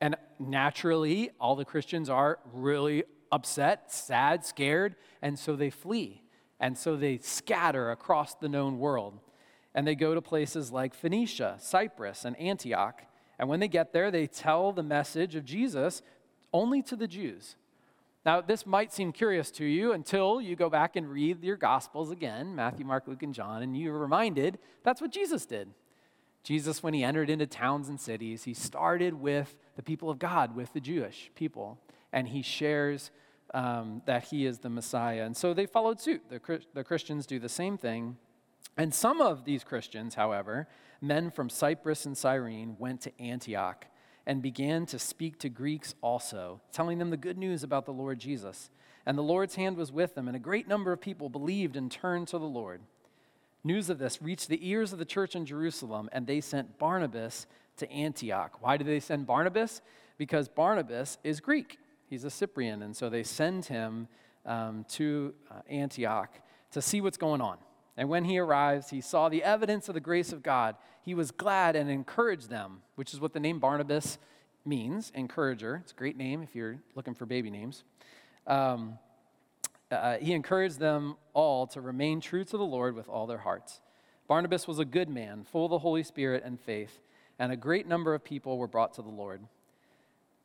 And 0.00 0.14
naturally, 0.38 1.30
all 1.40 1.56
the 1.56 1.64
Christians 1.64 2.08
are 2.08 2.38
really 2.52 3.02
upset, 3.32 3.92
sad, 3.92 4.44
scared, 4.44 4.94
and 5.20 5.36
so 5.36 5.56
they 5.56 5.70
flee. 5.70 6.22
And 6.60 6.78
so 6.78 6.96
they 6.96 7.18
scatter 7.18 7.90
across 7.90 8.34
the 8.34 8.48
known 8.48 8.78
world. 8.78 9.18
And 9.74 9.84
they 9.84 9.96
go 9.96 10.14
to 10.14 10.22
places 10.22 10.70
like 10.70 10.94
Phoenicia, 10.94 11.56
Cyprus, 11.60 12.24
and 12.24 12.38
Antioch. 12.38 13.02
And 13.36 13.48
when 13.48 13.58
they 13.58 13.68
get 13.68 13.92
there, 13.92 14.12
they 14.12 14.28
tell 14.28 14.72
the 14.72 14.84
message 14.84 15.34
of 15.34 15.44
Jesus 15.44 16.02
only 16.52 16.82
to 16.82 16.94
the 16.94 17.08
Jews. 17.08 17.56
Now, 18.26 18.40
this 18.40 18.66
might 18.66 18.92
seem 18.92 19.12
curious 19.12 19.52
to 19.52 19.64
you 19.64 19.92
until 19.92 20.40
you 20.40 20.56
go 20.56 20.68
back 20.68 20.96
and 20.96 21.08
read 21.08 21.44
your 21.44 21.56
Gospels 21.56 22.10
again 22.10 22.56
Matthew, 22.56 22.84
Mark, 22.84 23.06
Luke, 23.06 23.22
and 23.22 23.32
John, 23.32 23.62
and 23.62 23.76
you're 23.78 23.96
reminded 23.96 24.58
that's 24.82 25.00
what 25.00 25.12
Jesus 25.12 25.46
did. 25.46 25.70
Jesus, 26.42 26.82
when 26.82 26.92
he 26.92 27.04
entered 27.04 27.30
into 27.30 27.46
towns 27.46 27.88
and 27.88 28.00
cities, 28.00 28.42
he 28.42 28.52
started 28.52 29.14
with 29.14 29.56
the 29.76 29.82
people 29.82 30.10
of 30.10 30.18
God, 30.18 30.56
with 30.56 30.72
the 30.72 30.80
Jewish 30.80 31.30
people, 31.36 31.78
and 32.12 32.26
he 32.26 32.42
shares 32.42 33.12
um, 33.54 34.02
that 34.06 34.24
he 34.24 34.44
is 34.44 34.58
the 34.58 34.70
Messiah. 34.70 35.22
And 35.22 35.36
so 35.36 35.54
they 35.54 35.66
followed 35.66 36.00
suit. 36.00 36.22
The, 36.28 36.60
the 36.74 36.82
Christians 36.82 37.26
do 37.26 37.38
the 37.38 37.48
same 37.48 37.78
thing. 37.78 38.16
And 38.76 38.92
some 38.92 39.20
of 39.20 39.44
these 39.44 39.62
Christians, 39.62 40.16
however, 40.16 40.66
men 41.00 41.30
from 41.30 41.48
Cyprus 41.48 42.04
and 42.04 42.18
Cyrene, 42.18 42.74
went 42.76 43.02
to 43.02 43.20
Antioch 43.22 43.86
and 44.26 44.42
began 44.42 44.86
to 44.86 44.98
speak 44.98 45.38
to 45.38 45.48
Greeks 45.48 45.94
also, 46.02 46.60
telling 46.72 46.98
them 46.98 47.10
the 47.10 47.16
good 47.16 47.38
news 47.38 47.62
about 47.62 47.86
the 47.86 47.92
Lord 47.92 48.18
Jesus. 48.18 48.70
And 49.04 49.16
the 49.16 49.22
Lord's 49.22 49.54
hand 49.54 49.76
was 49.76 49.92
with 49.92 50.14
them, 50.14 50.26
and 50.26 50.36
a 50.36 50.40
great 50.40 50.66
number 50.66 50.92
of 50.92 51.00
people 51.00 51.28
believed 51.28 51.76
and 51.76 51.90
turned 51.90 52.28
to 52.28 52.38
the 52.38 52.44
Lord. 52.44 52.80
News 53.62 53.88
of 53.90 53.98
this 53.98 54.20
reached 54.20 54.48
the 54.48 54.68
ears 54.68 54.92
of 54.92 54.98
the 54.98 55.04
church 55.04 55.34
in 55.36 55.46
Jerusalem, 55.46 56.08
and 56.12 56.26
they 56.26 56.40
sent 56.40 56.78
Barnabas 56.78 57.46
to 57.76 57.90
Antioch. 57.90 58.58
Why 58.60 58.76
did 58.76 58.86
they 58.86 59.00
send 59.00 59.26
Barnabas? 59.26 59.80
Because 60.18 60.48
Barnabas 60.48 61.18
is 61.22 61.40
Greek. 61.40 61.78
He's 62.08 62.24
a 62.24 62.30
Cyprian. 62.30 62.82
And 62.82 62.96
so 62.96 63.08
they 63.10 63.22
send 63.22 63.66
him 63.66 64.08
um, 64.44 64.84
to 64.90 65.34
uh, 65.50 65.60
Antioch 65.68 66.32
to 66.72 66.80
see 66.80 67.00
what's 67.00 67.16
going 67.16 67.40
on. 67.40 67.58
And 67.96 68.08
when 68.08 68.24
he 68.24 68.38
arrives, 68.38 68.90
he 68.90 69.00
saw 69.00 69.28
the 69.28 69.42
evidence 69.42 69.88
of 69.88 69.94
the 69.94 70.00
grace 70.00 70.32
of 70.32 70.42
God. 70.42 70.76
He 71.02 71.14
was 71.14 71.30
glad 71.30 71.76
and 71.76 71.90
encouraged 71.90 72.50
them, 72.50 72.82
which 72.94 73.14
is 73.14 73.20
what 73.20 73.32
the 73.32 73.40
name 73.40 73.58
Barnabas 73.58 74.18
means 74.64 75.10
encourager. 75.14 75.80
It's 75.82 75.92
a 75.92 75.94
great 75.96 76.16
name 76.16 76.42
if 76.42 76.54
you're 76.54 76.78
looking 76.94 77.14
for 77.14 77.24
baby 77.24 77.50
names. 77.50 77.84
Um, 78.46 78.98
uh, 79.90 80.16
he 80.18 80.32
encouraged 80.32 80.78
them 80.78 81.16
all 81.32 81.66
to 81.68 81.80
remain 81.80 82.20
true 82.20 82.44
to 82.44 82.56
the 82.56 82.64
Lord 82.64 82.94
with 82.94 83.08
all 83.08 83.26
their 83.26 83.38
hearts. 83.38 83.80
Barnabas 84.26 84.66
was 84.66 84.78
a 84.78 84.84
good 84.84 85.08
man, 85.08 85.44
full 85.44 85.66
of 85.66 85.70
the 85.70 85.78
Holy 85.78 86.02
Spirit 86.02 86.42
and 86.44 86.60
faith, 86.60 87.00
and 87.38 87.52
a 87.52 87.56
great 87.56 87.86
number 87.86 88.12
of 88.12 88.24
people 88.24 88.58
were 88.58 88.66
brought 88.66 88.94
to 88.94 89.02
the 89.02 89.08
Lord. 89.08 89.40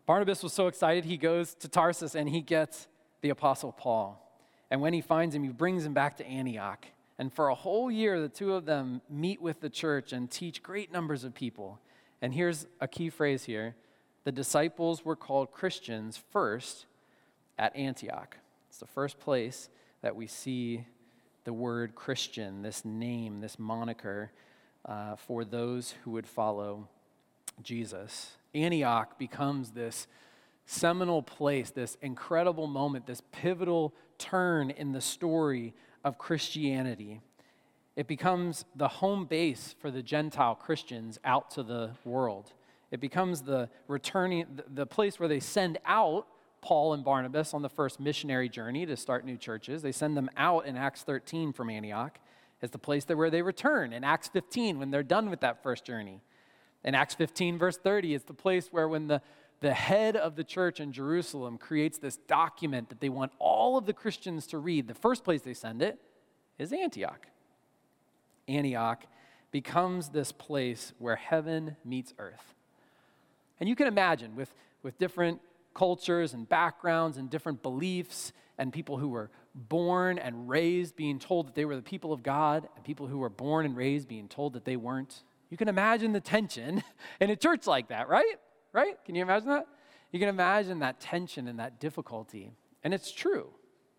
Barnabas 0.05 0.43
was 0.43 0.53
so 0.53 0.67
excited, 0.67 1.05
he 1.05 1.17
goes 1.17 1.55
to 1.55 1.67
Tarsus 1.67 2.15
and 2.15 2.29
he 2.29 2.41
gets 2.41 2.87
the 3.21 3.29
Apostle 3.29 3.71
Paul. 3.71 4.17
And 4.69 4.81
when 4.81 4.93
he 4.93 5.01
finds 5.01 5.33
him, 5.35 5.43
he 5.43 5.49
brings 5.49 5.85
him 5.85 5.93
back 5.93 6.17
to 6.17 6.25
Antioch. 6.25 6.85
And 7.21 7.31
for 7.31 7.49
a 7.49 7.53
whole 7.55 7.91
year, 7.91 8.19
the 8.19 8.29
two 8.29 8.55
of 8.55 8.65
them 8.65 8.99
meet 9.07 9.39
with 9.43 9.61
the 9.61 9.69
church 9.69 10.11
and 10.11 10.27
teach 10.27 10.63
great 10.63 10.91
numbers 10.91 11.23
of 11.23 11.35
people. 11.35 11.79
And 12.19 12.33
here's 12.33 12.65
a 12.79 12.87
key 12.87 13.11
phrase 13.11 13.43
here 13.43 13.75
the 14.23 14.31
disciples 14.31 15.05
were 15.05 15.15
called 15.15 15.51
Christians 15.51 16.19
first 16.31 16.87
at 17.59 17.75
Antioch. 17.75 18.37
It's 18.69 18.79
the 18.79 18.87
first 18.87 19.19
place 19.19 19.69
that 20.01 20.15
we 20.15 20.25
see 20.25 20.83
the 21.43 21.53
word 21.53 21.93
Christian, 21.93 22.63
this 22.63 22.83
name, 22.83 23.39
this 23.39 23.59
moniker 23.59 24.31
uh, 24.85 25.15
for 25.15 25.45
those 25.45 25.93
who 26.03 26.09
would 26.11 26.25
follow 26.25 26.87
Jesus. 27.61 28.31
Antioch 28.55 29.19
becomes 29.19 29.69
this 29.69 30.07
seminal 30.65 31.21
place, 31.21 31.69
this 31.69 31.97
incredible 32.01 32.65
moment, 32.65 33.05
this 33.05 33.21
pivotal 33.31 33.93
turn 34.17 34.71
in 34.71 34.91
the 34.91 35.01
story 35.01 35.75
of 36.03 36.17
Christianity. 36.17 37.21
It 37.95 38.07
becomes 38.07 38.65
the 38.75 38.87
home 38.87 39.25
base 39.25 39.75
for 39.79 39.91
the 39.91 40.01
Gentile 40.01 40.55
Christians 40.55 41.19
out 41.23 41.51
to 41.51 41.63
the 41.63 41.91
world. 42.05 42.53
It 42.89 42.99
becomes 42.99 43.41
the 43.41 43.69
returning, 43.87 44.59
the 44.73 44.85
place 44.85 45.19
where 45.19 45.29
they 45.29 45.39
send 45.39 45.77
out 45.85 46.27
Paul 46.61 46.93
and 46.93 47.03
Barnabas 47.03 47.53
on 47.53 47.61
the 47.61 47.69
first 47.69 47.99
missionary 47.99 48.47
journey 48.47 48.85
to 48.85 48.95
start 48.95 49.25
new 49.25 49.37
churches. 49.37 49.81
They 49.81 49.91
send 49.91 50.15
them 50.15 50.29
out 50.37 50.65
in 50.65 50.77
Acts 50.77 51.01
13 51.03 51.53
from 51.53 51.69
Antioch 51.69 52.19
as 52.61 52.69
the 52.69 52.77
place 52.77 53.05
where 53.07 53.29
they 53.29 53.41
return 53.41 53.93
in 53.93 54.03
Acts 54.03 54.27
15 54.27 54.77
when 54.77 54.91
they're 54.91 55.03
done 55.03 55.29
with 55.29 55.39
that 55.41 55.63
first 55.63 55.83
journey. 55.83 56.21
In 56.83 56.95
Acts 56.95 57.15
15, 57.15 57.57
verse 57.57 57.77
30, 57.77 58.13
it's 58.13 58.25
the 58.25 58.33
place 58.33 58.69
where 58.71 58.87
when 58.87 59.07
the, 59.07 59.21
the 59.61 59.73
head 59.73 60.17
of 60.17 60.35
the 60.35 60.43
church 60.43 60.79
in 60.79 60.91
Jerusalem 60.91 61.57
creates 61.57 61.99
this 61.99 62.17
document 62.17 62.89
that 62.89 62.99
they 62.99 63.09
want 63.09 63.31
all 63.39 63.77
of 63.77 63.85
the 63.85 63.93
Christians 63.93 64.47
to 64.47 64.57
read, 64.57 64.87
the 64.87 64.95
first 64.95 65.23
place 65.23 65.43
they 65.43 65.53
send 65.53 65.81
it 65.81 65.99
is 66.57 66.73
Antioch. 66.73 67.27
Antioch 68.47 69.05
becomes 69.51 70.09
this 70.09 70.31
place 70.31 70.93
where 70.97 71.15
heaven 71.15 71.77
meets 71.85 72.13
earth. 72.17 72.55
And 73.59 73.69
you 73.69 73.75
can 73.75 73.85
imagine 73.85 74.35
with, 74.35 74.53
with 74.81 74.97
different 74.97 75.39
cultures 75.75 76.33
and 76.33 76.49
backgrounds 76.49 77.17
and 77.17 77.29
different 77.29 77.61
beliefs, 77.61 78.33
and 78.57 78.73
people 78.73 78.97
who 78.97 79.09
were 79.09 79.29
born 79.53 80.17
and 80.17 80.49
raised 80.49 80.95
being 80.95 81.19
told 81.19 81.47
that 81.47 81.55
they 81.55 81.65
were 81.65 81.75
the 81.75 81.81
people 81.81 82.11
of 82.11 82.23
God, 82.23 82.67
and 82.75 82.83
people 82.83 83.05
who 83.05 83.19
were 83.19 83.29
born 83.29 83.65
and 83.65 83.77
raised 83.77 84.07
being 84.07 84.27
told 84.27 84.53
that 84.53 84.65
they 84.65 84.75
weren't. 84.75 85.23
You 85.51 85.57
can 85.57 85.67
imagine 85.67 86.13
the 86.13 86.19
tension 86.19 86.83
in 87.19 87.29
a 87.29 87.35
church 87.35 87.67
like 87.67 87.89
that, 87.89 88.09
right? 88.09 88.37
Right? 88.73 88.97
Can 89.05 89.15
you 89.15 89.21
imagine 89.21 89.49
that? 89.49 89.67
You 90.11 90.19
can 90.19 90.29
imagine 90.29 90.79
that 90.79 90.99
tension 90.99 91.47
and 91.47 91.59
that 91.59 91.79
difficulty. 91.79 92.51
And 92.83 92.93
it's 92.93 93.11
true. 93.11 93.49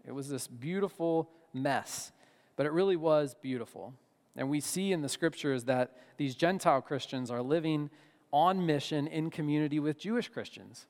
It 0.07 0.12
was 0.12 0.29
this 0.29 0.47
beautiful 0.47 1.31
mess, 1.52 2.12
but 2.57 2.67
it 2.67 2.73
really 2.73 2.97
was 2.97 3.35
beautiful. 3.41 3.95
And 4.37 4.49
we 4.49 4.61
see 4.61 4.93
in 4.93 5.02
the 5.02 5.09
scriptures 5.09 5.64
that 5.64 5.97
these 6.17 6.35
Gentile 6.35 6.81
Christians 6.81 7.31
are 7.31 7.43
living 7.43 7.91
on 8.33 8.64
mission 8.64 9.07
in 9.07 9.31
community 9.31 9.79
with 9.79 9.99
Jewish 9.99 10.29
Christians, 10.29 10.87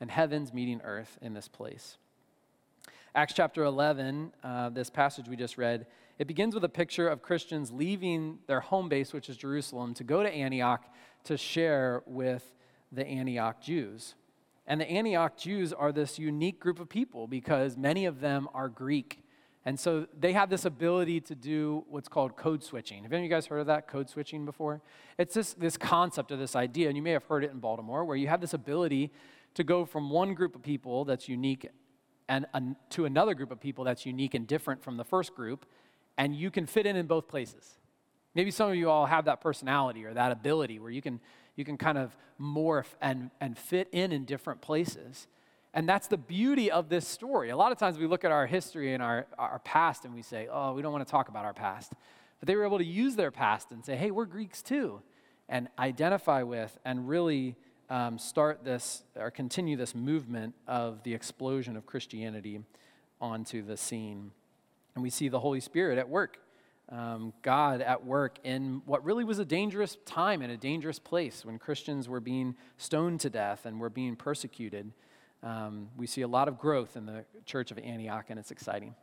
and 0.00 0.10
heaven's 0.10 0.52
meeting 0.52 0.80
earth 0.84 1.18
in 1.22 1.32
this 1.32 1.48
place. 1.48 1.96
Acts 3.14 3.34
chapter 3.34 3.64
11, 3.64 4.32
uh, 4.42 4.68
this 4.70 4.90
passage 4.90 5.28
we 5.28 5.36
just 5.36 5.56
read, 5.56 5.86
it 6.18 6.26
begins 6.26 6.54
with 6.54 6.64
a 6.64 6.68
picture 6.68 7.08
of 7.08 7.22
Christians 7.22 7.72
leaving 7.72 8.38
their 8.46 8.60
home 8.60 8.88
base, 8.88 9.12
which 9.12 9.28
is 9.28 9.36
Jerusalem, 9.36 9.94
to 9.94 10.04
go 10.04 10.22
to 10.22 10.30
Antioch 10.30 10.84
to 11.24 11.36
share 11.36 12.02
with 12.06 12.54
the 12.92 13.06
Antioch 13.06 13.60
Jews. 13.60 14.14
And 14.66 14.80
the 14.80 14.88
Antioch 14.88 15.36
Jews 15.36 15.72
are 15.72 15.90
this 15.90 16.18
unique 16.18 16.60
group 16.60 16.78
of 16.78 16.88
people 16.88 17.26
because 17.26 17.76
many 17.76 18.06
of 18.06 18.20
them 18.20 18.48
are 18.54 18.68
Greek. 18.68 19.24
And 19.64 19.78
so 19.78 20.06
they 20.18 20.32
have 20.32 20.50
this 20.50 20.64
ability 20.64 21.20
to 21.22 21.34
do 21.34 21.84
what's 21.88 22.08
called 22.08 22.36
code 22.36 22.62
switching. 22.62 23.02
Have 23.02 23.12
any 23.12 23.22
of 23.22 23.24
you 23.24 23.30
guys 23.30 23.46
heard 23.46 23.60
of 23.60 23.66
that, 23.66 23.88
code 23.88 24.08
switching, 24.08 24.44
before? 24.44 24.82
It's 25.18 25.34
this, 25.34 25.54
this 25.54 25.76
concept 25.76 26.32
or 26.32 26.36
this 26.36 26.56
idea, 26.56 26.88
and 26.88 26.96
you 26.96 27.02
may 27.02 27.12
have 27.12 27.24
heard 27.24 27.44
it 27.44 27.50
in 27.50 27.58
Baltimore, 27.58 28.04
where 28.04 28.16
you 28.16 28.28
have 28.28 28.40
this 28.40 28.54
ability 28.54 29.12
to 29.54 29.64
go 29.64 29.84
from 29.84 30.10
one 30.10 30.34
group 30.34 30.56
of 30.56 30.62
people 30.62 31.04
that's 31.04 31.28
unique 31.28 31.68
and 32.28 32.46
to 32.88 33.04
another 33.04 33.34
group 33.34 33.50
of 33.50 33.60
people 33.60 33.84
that's 33.84 34.06
unique 34.06 34.32
and 34.32 34.46
different 34.46 34.82
from 34.82 34.96
the 34.96 35.04
first 35.04 35.34
group, 35.34 35.66
and 36.16 36.34
you 36.34 36.50
can 36.50 36.66
fit 36.66 36.86
in 36.86 36.96
in 36.96 37.06
both 37.06 37.28
places. 37.28 37.78
Maybe 38.34 38.50
some 38.50 38.70
of 38.70 38.76
you 38.76 38.88
all 38.88 39.04
have 39.04 39.26
that 39.26 39.42
personality 39.42 40.06
or 40.06 40.14
that 40.14 40.32
ability 40.32 40.78
where 40.78 40.90
you 40.90 41.02
can, 41.02 41.20
you 41.56 41.64
can 41.64 41.76
kind 41.76 41.98
of 41.98 42.16
morph 42.40 42.94
and, 43.00 43.30
and 43.40 43.56
fit 43.56 43.88
in 43.92 44.12
in 44.12 44.24
different 44.24 44.60
places. 44.60 45.26
And 45.74 45.88
that's 45.88 46.06
the 46.06 46.18
beauty 46.18 46.70
of 46.70 46.88
this 46.88 47.06
story. 47.08 47.50
A 47.50 47.56
lot 47.56 47.72
of 47.72 47.78
times 47.78 47.98
we 47.98 48.06
look 48.06 48.24
at 48.24 48.32
our 48.32 48.46
history 48.46 48.92
and 48.92 49.02
our, 49.02 49.26
our 49.38 49.58
past 49.60 50.04
and 50.04 50.14
we 50.14 50.22
say, 50.22 50.48
oh, 50.50 50.74
we 50.74 50.82
don't 50.82 50.92
want 50.92 51.06
to 51.06 51.10
talk 51.10 51.28
about 51.28 51.44
our 51.44 51.54
past. 51.54 51.92
But 52.40 52.46
they 52.46 52.56
were 52.56 52.64
able 52.64 52.78
to 52.78 52.84
use 52.84 53.16
their 53.16 53.30
past 53.30 53.70
and 53.70 53.84
say, 53.84 53.96
hey, 53.96 54.10
we're 54.10 54.26
Greeks 54.26 54.62
too, 54.62 55.00
and 55.48 55.68
identify 55.78 56.42
with 56.42 56.76
and 56.84 57.08
really 57.08 57.56
um, 57.88 58.18
start 58.18 58.64
this 58.64 59.02
or 59.16 59.30
continue 59.30 59.76
this 59.76 59.94
movement 59.94 60.54
of 60.66 61.02
the 61.04 61.14
explosion 61.14 61.76
of 61.76 61.86
Christianity 61.86 62.60
onto 63.20 63.62
the 63.62 63.76
scene. 63.76 64.32
And 64.94 65.02
we 65.02 65.10
see 65.10 65.28
the 65.28 65.40
Holy 65.40 65.60
Spirit 65.60 65.98
at 65.98 66.08
work, 66.08 66.38
um, 66.88 67.32
God 67.42 67.80
at 67.80 68.04
work 68.04 68.38
in 68.44 68.82
what 68.84 69.04
really 69.04 69.24
was 69.24 69.38
a 69.38 69.44
dangerous 69.44 69.96
time 70.04 70.42
and 70.42 70.52
a 70.52 70.56
dangerous 70.56 70.98
place 70.98 71.44
when 71.44 71.58
Christians 71.58 72.08
were 72.08 72.20
being 72.20 72.54
stoned 72.76 73.20
to 73.20 73.30
death 73.30 73.64
and 73.64 73.80
were 73.80 73.90
being 73.90 74.16
persecuted. 74.16 74.92
Um, 75.42 75.88
we 75.96 76.06
see 76.06 76.22
a 76.22 76.28
lot 76.28 76.48
of 76.48 76.58
growth 76.58 76.96
in 76.96 77.06
the 77.06 77.24
church 77.46 77.70
of 77.70 77.78
Antioch, 77.78 78.26
and 78.28 78.38
it's 78.38 78.50
exciting. 78.50 78.94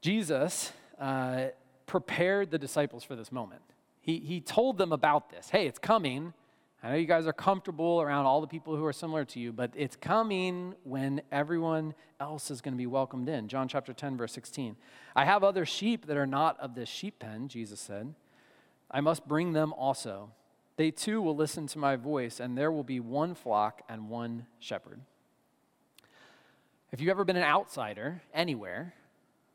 Jesus 0.00 0.72
uh, 1.00 1.46
prepared 1.86 2.50
the 2.50 2.58
disciples 2.58 3.02
for 3.02 3.16
this 3.16 3.32
moment. 3.32 3.62
He, 4.00 4.18
he 4.18 4.40
told 4.40 4.78
them 4.78 4.92
about 4.92 5.30
this. 5.30 5.48
Hey, 5.50 5.66
it's 5.66 5.78
coming. 5.78 6.32
I 6.86 6.90
know 6.90 6.96
you 6.98 7.06
guys 7.06 7.26
are 7.26 7.32
comfortable 7.32 8.00
around 8.00 8.26
all 8.26 8.40
the 8.40 8.46
people 8.46 8.76
who 8.76 8.84
are 8.84 8.92
similar 8.92 9.24
to 9.24 9.40
you, 9.40 9.52
but 9.52 9.72
it's 9.74 9.96
coming 9.96 10.72
when 10.84 11.20
everyone 11.32 11.96
else 12.20 12.48
is 12.48 12.60
going 12.60 12.74
to 12.74 12.78
be 12.78 12.86
welcomed 12.86 13.28
in. 13.28 13.48
John 13.48 13.66
chapter 13.66 13.92
10, 13.92 14.16
verse 14.16 14.32
16. 14.32 14.76
I 15.16 15.24
have 15.24 15.42
other 15.42 15.66
sheep 15.66 16.06
that 16.06 16.16
are 16.16 16.28
not 16.28 16.56
of 16.60 16.76
this 16.76 16.88
sheep 16.88 17.18
pen, 17.18 17.48
Jesus 17.48 17.80
said. 17.80 18.14
I 18.88 19.00
must 19.00 19.26
bring 19.26 19.52
them 19.52 19.72
also. 19.72 20.30
They 20.76 20.92
too 20.92 21.20
will 21.20 21.34
listen 21.34 21.66
to 21.66 21.78
my 21.80 21.96
voice, 21.96 22.38
and 22.38 22.56
there 22.56 22.70
will 22.70 22.84
be 22.84 23.00
one 23.00 23.34
flock 23.34 23.82
and 23.88 24.08
one 24.08 24.46
shepherd. 24.60 25.00
If 26.92 27.00
you've 27.00 27.10
ever 27.10 27.24
been 27.24 27.34
an 27.34 27.42
outsider 27.42 28.22
anywhere, 28.32 28.94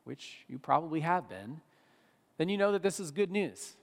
which 0.04 0.44
you 0.48 0.58
probably 0.58 1.00
have 1.00 1.30
been, 1.30 1.62
then 2.36 2.50
you 2.50 2.58
know 2.58 2.72
that 2.72 2.82
this 2.82 3.00
is 3.00 3.10
good 3.10 3.30
news. 3.30 3.76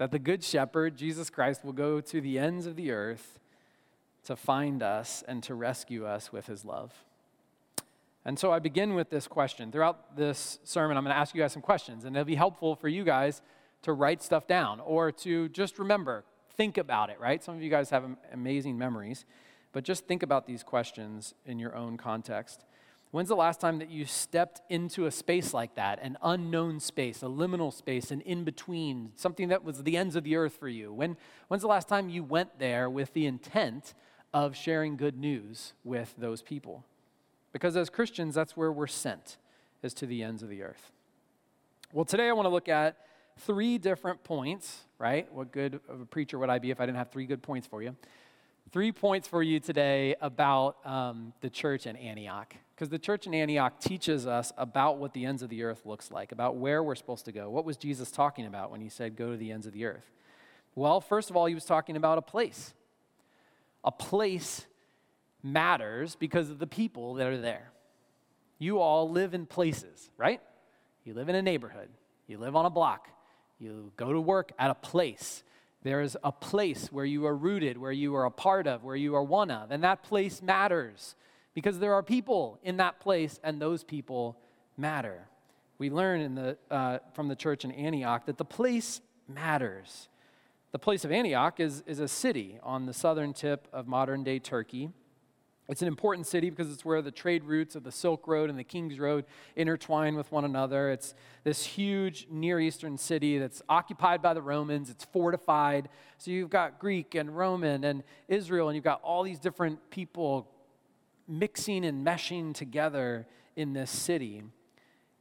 That 0.00 0.12
the 0.12 0.18
Good 0.18 0.42
Shepherd, 0.42 0.96
Jesus 0.96 1.28
Christ, 1.28 1.62
will 1.62 1.74
go 1.74 2.00
to 2.00 2.20
the 2.22 2.38
ends 2.38 2.64
of 2.64 2.74
the 2.74 2.90
earth 2.90 3.38
to 4.24 4.34
find 4.34 4.82
us 4.82 5.22
and 5.28 5.42
to 5.42 5.54
rescue 5.54 6.06
us 6.06 6.32
with 6.32 6.46
his 6.46 6.64
love. 6.64 7.04
And 8.24 8.38
so 8.38 8.50
I 8.50 8.60
begin 8.60 8.94
with 8.94 9.10
this 9.10 9.28
question. 9.28 9.70
Throughout 9.70 10.16
this 10.16 10.58
sermon, 10.64 10.96
I'm 10.96 11.04
going 11.04 11.12
to 11.12 11.20
ask 11.20 11.34
you 11.34 11.42
guys 11.42 11.52
some 11.52 11.60
questions, 11.60 12.06
and 12.06 12.16
it'll 12.16 12.24
be 12.24 12.34
helpful 12.34 12.76
for 12.76 12.88
you 12.88 13.04
guys 13.04 13.42
to 13.82 13.92
write 13.92 14.22
stuff 14.22 14.46
down 14.46 14.80
or 14.80 15.12
to 15.12 15.50
just 15.50 15.78
remember, 15.78 16.24
think 16.56 16.78
about 16.78 17.10
it, 17.10 17.20
right? 17.20 17.44
Some 17.44 17.54
of 17.54 17.62
you 17.62 17.68
guys 17.68 17.90
have 17.90 18.04
amazing 18.32 18.78
memories, 18.78 19.26
but 19.72 19.84
just 19.84 20.06
think 20.06 20.22
about 20.22 20.46
these 20.46 20.62
questions 20.62 21.34
in 21.44 21.58
your 21.58 21.76
own 21.76 21.98
context. 21.98 22.64
When's 23.12 23.28
the 23.28 23.36
last 23.36 23.60
time 23.60 23.80
that 23.80 23.90
you 23.90 24.04
stepped 24.04 24.60
into 24.68 25.06
a 25.06 25.10
space 25.10 25.52
like 25.52 25.74
that, 25.74 26.00
an 26.00 26.16
unknown 26.22 26.78
space, 26.78 27.22
a 27.22 27.26
liminal 27.26 27.72
space, 27.72 28.12
an 28.12 28.20
in 28.20 28.44
between, 28.44 29.10
something 29.16 29.48
that 29.48 29.64
was 29.64 29.82
the 29.82 29.96
ends 29.96 30.14
of 30.14 30.22
the 30.22 30.36
earth 30.36 30.56
for 30.60 30.68
you? 30.68 30.92
When, 30.92 31.16
when's 31.48 31.62
the 31.62 31.68
last 31.68 31.88
time 31.88 32.08
you 32.08 32.22
went 32.22 32.60
there 32.60 32.88
with 32.88 33.12
the 33.12 33.26
intent 33.26 33.94
of 34.32 34.54
sharing 34.54 34.96
good 34.96 35.18
news 35.18 35.72
with 35.82 36.14
those 36.18 36.40
people? 36.40 36.84
Because 37.52 37.76
as 37.76 37.90
Christians, 37.90 38.36
that's 38.36 38.56
where 38.56 38.70
we're 38.70 38.86
sent, 38.86 39.38
is 39.82 39.92
to 39.94 40.06
the 40.06 40.22
ends 40.22 40.44
of 40.44 40.48
the 40.48 40.62
earth. 40.62 40.92
Well, 41.92 42.04
today 42.04 42.28
I 42.28 42.32
want 42.32 42.46
to 42.46 42.50
look 42.50 42.68
at 42.68 42.96
three 43.38 43.76
different 43.76 44.22
points, 44.22 44.84
right? 45.00 45.26
What 45.32 45.50
good 45.50 45.80
of 45.88 46.00
a 46.00 46.06
preacher 46.06 46.38
would 46.38 46.48
I 46.48 46.60
be 46.60 46.70
if 46.70 46.80
I 46.80 46.86
didn't 46.86 46.98
have 46.98 47.10
three 47.10 47.26
good 47.26 47.42
points 47.42 47.66
for 47.66 47.82
you? 47.82 47.96
Three 48.72 48.92
points 48.92 49.26
for 49.26 49.42
you 49.42 49.58
today 49.58 50.14
about 50.20 50.76
um, 50.86 51.32
the 51.40 51.50
church 51.50 51.86
in 51.86 51.96
Antioch. 51.96 52.54
Because 52.74 52.88
the 52.88 52.98
church 52.98 53.26
in 53.26 53.34
Antioch 53.34 53.80
teaches 53.80 54.26
us 54.26 54.52
about 54.56 54.98
what 54.98 55.12
the 55.12 55.24
ends 55.24 55.42
of 55.42 55.48
the 55.48 55.64
earth 55.64 55.84
looks 55.84 56.10
like, 56.10 56.30
about 56.32 56.56
where 56.56 56.82
we're 56.82 56.94
supposed 56.94 57.24
to 57.24 57.32
go. 57.32 57.50
What 57.50 57.64
was 57.64 57.76
Jesus 57.76 58.10
talking 58.10 58.46
about 58.46 58.70
when 58.70 58.80
he 58.80 58.88
said, 58.88 59.16
go 59.16 59.32
to 59.32 59.36
the 59.36 59.50
ends 59.50 59.66
of 59.66 59.72
the 59.72 59.84
earth? 59.86 60.10
Well, 60.74 61.00
first 61.00 61.30
of 61.30 61.36
all, 61.36 61.46
he 61.46 61.54
was 61.54 61.64
talking 61.64 61.96
about 61.96 62.16
a 62.18 62.22
place. 62.22 62.72
A 63.82 63.90
place 63.90 64.66
matters 65.42 66.14
because 66.14 66.48
of 66.48 66.58
the 66.58 66.66
people 66.66 67.14
that 67.14 67.26
are 67.26 67.38
there. 67.38 67.72
You 68.58 68.78
all 68.78 69.10
live 69.10 69.34
in 69.34 69.46
places, 69.46 70.10
right? 70.16 70.40
You 71.04 71.14
live 71.14 71.28
in 71.28 71.34
a 71.34 71.42
neighborhood, 71.42 71.88
you 72.28 72.38
live 72.38 72.54
on 72.54 72.66
a 72.66 72.70
block, 72.70 73.08
you 73.58 73.90
go 73.96 74.12
to 74.12 74.20
work 74.20 74.52
at 74.58 74.70
a 74.70 74.74
place. 74.74 75.42
There 75.82 76.02
is 76.02 76.16
a 76.22 76.32
place 76.32 76.92
where 76.92 77.04
you 77.04 77.26
are 77.26 77.36
rooted, 77.36 77.78
where 77.78 77.92
you 77.92 78.14
are 78.14 78.26
a 78.26 78.30
part 78.30 78.66
of, 78.66 78.84
where 78.84 78.96
you 78.96 79.14
are 79.14 79.22
one 79.22 79.50
of, 79.50 79.70
and 79.70 79.82
that 79.82 80.02
place 80.02 80.42
matters 80.42 81.14
because 81.54 81.78
there 81.78 81.94
are 81.94 82.02
people 82.02 82.58
in 82.62 82.76
that 82.76 83.00
place, 83.00 83.40
and 83.42 83.60
those 83.60 83.82
people 83.82 84.38
matter. 84.76 85.26
We 85.78 85.90
learn 85.90 86.34
the, 86.34 86.58
uh, 86.70 86.98
from 87.14 87.28
the 87.28 87.36
church 87.36 87.64
in 87.64 87.72
Antioch 87.72 88.26
that 88.26 88.38
the 88.38 88.44
place 88.44 89.00
matters. 89.26 90.08
The 90.72 90.78
place 90.78 91.04
of 91.04 91.10
Antioch 91.10 91.58
is, 91.58 91.82
is 91.86 91.98
a 91.98 92.08
city 92.08 92.58
on 92.62 92.86
the 92.86 92.92
southern 92.92 93.32
tip 93.32 93.66
of 93.72 93.88
modern 93.88 94.22
day 94.22 94.38
Turkey. 94.38 94.90
It's 95.70 95.82
an 95.82 95.88
important 95.88 96.26
city 96.26 96.50
because 96.50 96.72
it's 96.72 96.84
where 96.84 97.00
the 97.00 97.12
trade 97.12 97.44
routes 97.44 97.76
of 97.76 97.84
the 97.84 97.92
Silk 97.92 98.26
Road 98.26 98.50
and 98.50 98.58
the 98.58 98.64
King's 98.64 98.98
Road 98.98 99.24
intertwine 99.54 100.16
with 100.16 100.32
one 100.32 100.44
another. 100.44 100.90
It's 100.90 101.14
this 101.44 101.64
huge 101.64 102.26
Near 102.28 102.58
Eastern 102.58 102.98
city 102.98 103.38
that's 103.38 103.62
occupied 103.68 104.20
by 104.20 104.34
the 104.34 104.42
Romans, 104.42 104.90
it's 104.90 105.04
fortified. 105.04 105.88
So 106.18 106.32
you've 106.32 106.50
got 106.50 106.80
Greek 106.80 107.14
and 107.14 107.36
Roman 107.36 107.84
and 107.84 108.02
Israel, 108.26 108.68
and 108.68 108.74
you've 108.74 108.82
got 108.82 109.00
all 109.02 109.22
these 109.22 109.38
different 109.38 109.90
people 109.90 110.50
mixing 111.28 111.84
and 111.84 112.04
meshing 112.04 112.52
together 112.52 113.28
in 113.54 113.72
this 113.72 113.92
city. 113.92 114.42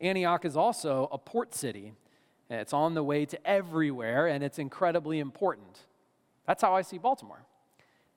Antioch 0.01 0.46
is 0.46 0.58
also 0.58 1.10
a 1.12 1.20
port 1.20 1.53
city. 1.53 1.94
It's 2.50 2.74
on 2.74 2.96
the 2.96 3.03
way 3.03 3.25
to 3.25 3.48
everywhere, 3.48 4.25
and 4.25 4.44
it's 4.44 4.58
incredibly 4.58 5.20
important. 5.20 5.82
That's 6.48 6.63
how 6.63 6.75
I 6.75 6.82
see 6.82 6.98
Baltimore. 6.98 7.46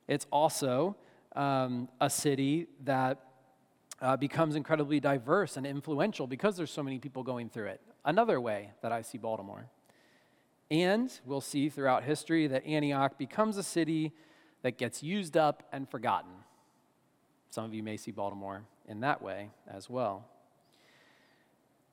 It's 0.07 0.25
also 0.31 0.95
um, 1.35 1.89
a 1.99 2.09
city 2.09 2.67
that 2.83 3.19
uh, 4.01 4.17
becomes 4.17 4.55
incredibly 4.55 4.99
diverse 4.99 5.57
and 5.57 5.65
influential 5.65 6.27
because 6.27 6.57
there's 6.57 6.71
so 6.71 6.83
many 6.83 6.99
people 6.99 7.23
going 7.23 7.49
through 7.49 7.67
it. 7.67 7.81
Another 8.05 8.39
way 8.41 8.71
that 8.81 8.91
I 8.91 9.01
see 9.01 9.17
Baltimore. 9.17 9.67
And 10.69 11.11
we'll 11.25 11.41
see 11.41 11.69
throughout 11.69 12.03
history 12.03 12.47
that 12.47 12.65
Antioch 12.65 13.17
becomes 13.17 13.57
a 13.57 13.63
city 13.63 14.11
that 14.61 14.77
gets 14.77 15.03
used 15.03 15.37
up 15.37 15.63
and 15.71 15.89
forgotten. 15.89 16.31
Some 17.49 17.65
of 17.65 17.73
you 17.73 17.83
may 17.83 17.97
see 17.97 18.11
Baltimore 18.11 18.63
in 18.87 19.01
that 19.01 19.21
way 19.21 19.51
as 19.67 19.89
well. 19.89 20.25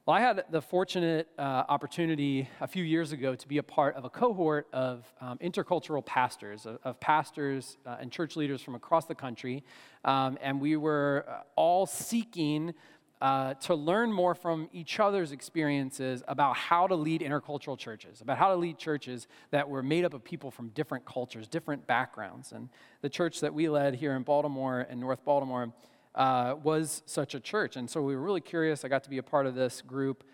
Well, 0.06 0.16
I 0.16 0.20
had 0.22 0.44
the 0.50 0.62
fortunate 0.62 1.28
uh, 1.38 1.42
opportunity 1.68 2.48
a 2.62 2.66
few 2.66 2.82
years 2.82 3.12
ago 3.12 3.34
to 3.34 3.46
be 3.46 3.58
a 3.58 3.62
part 3.62 3.96
of 3.96 4.06
a 4.06 4.08
cohort 4.08 4.66
of 4.72 5.04
um, 5.20 5.36
intercultural 5.38 6.04
pastors, 6.04 6.64
of, 6.64 6.78
of 6.84 6.98
pastors 7.00 7.76
uh, 7.84 7.98
and 8.00 8.10
church 8.10 8.34
leaders 8.34 8.62
from 8.62 8.74
across 8.74 9.04
the 9.04 9.14
country. 9.14 9.62
Um, 10.06 10.38
and 10.40 10.58
we 10.58 10.78
were 10.78 11.26
uh, 11.28 11.42
all 11.54 11.84
seeking 11.84 12.72
uh, 13.20 13.52
to 13.54 13.74
learn 13.74 14.10
more 14.10 14.34
from 14.34 14.70
each 14.72 14.98
other's 15.00 15.32
experiences 15.32 16.22
about 16.26 16.56
how 16.56 16.86
to 16.86 16.94
lead 16.94 17.20
intercultural 17.20 17.78
churches, 17.78 18.22
about 18.22 18.38
how 18.38 18.48
to 18.48 18.56
lead 18.56 18.78
churches 18.78 19.28
that 19.50 19.68
were 19.68 19.82
made 19.82 20.06
up 20.06 20.14
of 20.14 20.24
people 20.24 20.50
from 20.50 20.70
different 20.70 21.04
cultures, 21.04 21.46
different 21.46 21.86
backgrounds. 21.86 22.52
And 22.52 22.70
the 23.02 23.10
church 23.10 23.40
that 23.40 23.52
we 23.52 23.68
led 23.68 23.96
here 23.96 24.16
in 24.16 24.22
Baltimore, 24.22 24.86
and 24.88 24.98
North 24.98 25.22
Baltimore, 25.26 25.74
uh, 26.14 26.54
was 26.62 27.02
such 27.06 27.34
a 27.34 27.40
church. 27.40 27.76
And 27.76 27.88
so 27.88 28.02
we 28.02 28.14
were 28.14 28.22
really 28.22 28.40
curious. 28.40 28.84
I 28.84 28.88
got 28.88 29.04
to 29.04 29.10
be 29.10 29.18
a 29.18 29.22
part 29.22 29.46
of 29.46 29.54
this 29.54 29.82
group. 29.82 30.24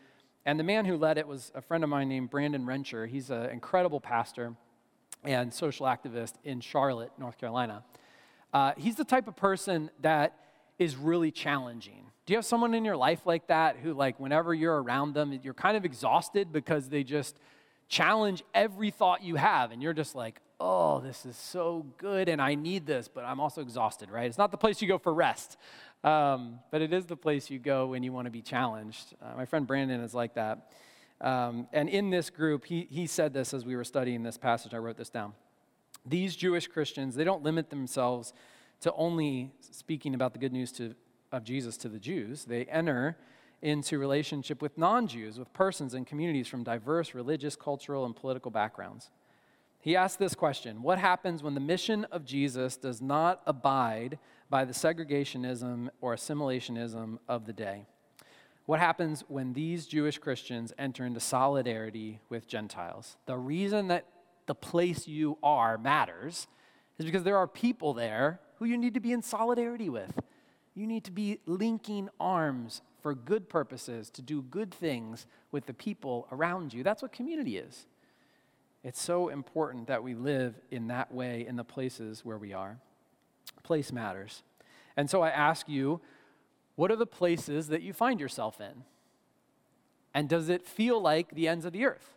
And 0.44 0.58
the 0.60 0.64
man 0.64 0.84
who 0.84 0.96
led 0.96 1.18
it 1.18 1.26
was 1.26 1.52
a 1.54 1.60
friend 1.60 1.82
of 1.84 1.90
mine 1.90 2.08
named 2.08 2.30
Brandon 2.30 2.64
Wrencher. 2.64 3.08
He's 3.08 3.30
an 3.30 3.50
incredible 3.50 4.00
pastor 4.00 4.54
and 5.24 5.52
social 5.52 5.86
activist 5.86 6.34
in 6.44 6.60
Charlotte, 6.60 7.10
North 7.18 7.36
Carolina. 7.36 7.82
Uh, 8.52 8.72
he's 8.76 8.94
the 8.94 9.04
type 9.04 9.28
of 9.28 9.36
person 9.36 9.90
that 10.00 10.38
is 10.78 10.96
really 10.96 11.30
challenging. 11.30 12.06
Do 12.26 12.32
you 12.32 12.36
have 12.36 12.44
someone 12.44 12.74
in 12.74 12.84
your 12.84 12.96
life 12.96 13.20
like 13.24 13.48
that 13.48 13.76
who, 13.76 13.92
like, 13.92 14.20
whenever 14.20 14.54
you're 14.54 14.82
around 14.82 15.14
them, 15.14 15.38
you're 15.42 15.54
kind 15.54 15.76
of 15.76 15.84
exhausted 15.84 16.52
because 16.52 16.88
they 16.88 17.02
just 17.02 17.38
challenge 17.88 18.42
every 18.54 18.90
thought 18.90 19.22
you 19.22 19.36
have, 19.36 19.72
and 19.72 19.82
you're 19.82 19.92
just 19.92 20.14
like, 20.14 20.40
oh, 20.58 21.00
this 21.00 21.26
is 21.26 21.36
so 21.36 21.86
good, 21.98 22.28
and 22.28 22.40
I 22.40 22.54
need 22.54 22.86
this, 22.86 23.08
but 23.08 23.24
I'm 23.24 23.40
also 23.40 23.60
exhausted, 23.60 24.10
right? 24.10 24.26
It's 24.26 24.38
not 24.38 24.50
the 24.50 24.56
place 24.56 24.80
you 24.80 24.88
go 24.88 24.98
for 24.98 25.12
rest, 25.12 25.56
um, 26.02 26.60
but 26.70 26.80
it 26.80 26.92
is 26.92 27.06
the 27.06 27.16
place 27.16 27.50
you 27.50 27.58
go 27.58 27.88
when 27.88 28.02
you 28.02 28.12
want 28.12 28.26
to 28.26 28.30
be 28.30 28.42
challenged. 28.42 29.14
Uh, 29.20 29.36
my 29.36 29.44
friend 29.44 29.66
Brandon 29.66 30.00
is 30.00 30.14
like 30.14 30.34
that. 30.34 30.72
Um, 31.20 31.68
and 31.72 31.88
in 31.88 32.10
this 32.10 32.30
group, 32.30 32.64
he, 32.64 32.86
he 32.90 33.06
said 33.06 33.32
this 33.32 33.52
as 33.54 33.64
we 33.64 33.76
were 33.76 33.84
studying 33.84 34.22
this 34.22 34.38
passage. 34.38 34.74
I 34.74 34.78
wrote 34.78 34.96
this 34.96 35.10
down. 35.10 35.32
These 36.04 36.36
Jewish 36.36 36.68
Christians, 36.68 37.14
they 37.14 37.24
don't 37.24 37.42
limit 37.42 37.70
themselves 37.70 38.32
to 38.80 38.92
only 38.94 39.52
speaking 39.60 40.14
about 40.14 40.32
the 40.32 40.38
good 40.38 40.52
news 40.52 40.72
to 40.72 40.94
of 41.32 41.44
Jesus 41.44 41.76
to 41.78 41.88
the 41.88 41.98
Jews, 41.98 42.44
they 42.44 42.64
enter 42.64 43.16
into 43.62 43.98
relationship 43.98 44.60
with 44.60 44.76
non 44.76 45.06
Jews, 45.06 45.38
with 45.38 45.52
persons 45.52 45.94
and 45.94 46.06
communities 46.06 46.46
from 46.48 46.62
diverse 46.64 47.14
religious, 47.14 47.56
cultural, 47.56 48.04
and 48.04 48.14
political 48.14 48.50
backgrounds. 48.50 49.10
He 49.86 49.94
asked 49.94 50.18
this 50.18 50.34
question 50.34 50.82
What 50.82 50.98
happens 50.98 51.44
when 51.44 51.54
the 51.54 51.60
mission 51.60 52.06
of 52.06 52.24
Jesus 52.24 52.76
does 52.76 53.00
not 53.00 53.40
abide 53.46 54.18
by 54.50 54.64
the 54.64 54.72
segregationism 54.72 55.90
or 56.00 56.12
assimilationism 56.12 57.18
of 57.28 57.46
the 57.46 57.52
day? 57.52 57.86
What 58.64 58.80
happens 58.80 59.22
when 59.28 59.52
these 59.52 59.86
Jewish 59.86 60.18
Christians 60.18 60.72
enter 60.76 61.06
into 61.06 61.20
solidarity 61.20 62.18
with 62.28 62.48
Gentiles? 62.48 63.16
The 63.26 63.36
reason 63.36 63.86
that 63.86 64.06
the 64.46 64.56
place 64.56 65.06
you 65.06 65.38
are 65.40 65.78
matters 65.78 66.48
is 66.98 67.06
because 67.06 67.22
there 67.22 67.38
are 67.38 67.46
people 67.46 67.94
there 67.94 68.40
who 68.56 68.64
you 68.64 68.76
need 68.76 68.94
to 68.94 69.00
be 69.00 69.12
in 69.12 69.22
solidarity 69.22 69.88
with. 69.88 70.18
You 70.74 70.88
need 70.88 71.04
to 71.04 71.12
be 71.12 71.38
linking 71.46 72.08
arms 72.18 72.82
for 73.02 73.14
good 73.14 73.48
purposes, 73.48 74.10
to 74.10 74.22
do 74.22 74.42
good 74.42 74.74
things 74.74 75.28
with 75.52 75.66
the 75.66 75.74
people 75.74 76.26
around 76.32 76.74
you. 76.74 76.82
That's 76.82 77.02
what 77.02 77.12
community 77.12 77.56
is. 77.56 77.86
It's 78.86 79.02
so 79.02 79.30
important 79.30 79.88
that 79.88 80.04
we 80.04 80.14
live 80.14 80.54
in 80.70 80.86
that 80.86 81.12
way 81.12 81.44
in 81.44 81.56
the 81.56 81.64
places 81.64 82.24
where 82.24 82.38
we 82.38 82.52
are. 82.52 82.78
Place 83.64 83.90
matters. 83.90 84.44
And 84.96 85.10
so 85.10 85.22
I 85.22 85.30
ask 85.30 85.68
you, 85.68 86.00
what 86.76 86.92
are 86.92 86.96
the 86.96 87.04
places 87.04 87.66
that 87.66 87.82
you 87.82 87.92
find 87.92 88.20
yourself 88.20 88.60
in? 88.60 88.84
And 90.14 90.28
does 90.28 90.48
it 90.48 90.64
feel 90.64 91.02
like 91.02 91.34
the 91.34 91.48
ends 91.48 91.64
of 91.64 91.72
the 91.72 91.84
earth? 91.84 92.14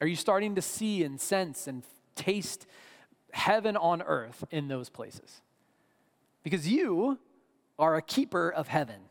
Are 0.00 0.08
you 0.08 0.16
starting 0.16 0.56
to 0.56 0.60
see 0.60 1.04
and 1.04 1.20
sense 1.20 1.68
and 1.68 1.84
taste 2.16 2.66
heaven 3.32 3.76
on 3.76 4.02
earth 4.02 4.42
in 4.50 4.66
those 4.66 4.88
places? 4.88 5.40
Because 6.42 6.66
you 6.66 7.16
are 7.78 7.94
a 7.94 8.02
keeper 8.02 8.50
of 8.50 8.66
heaven. 8.66 9.02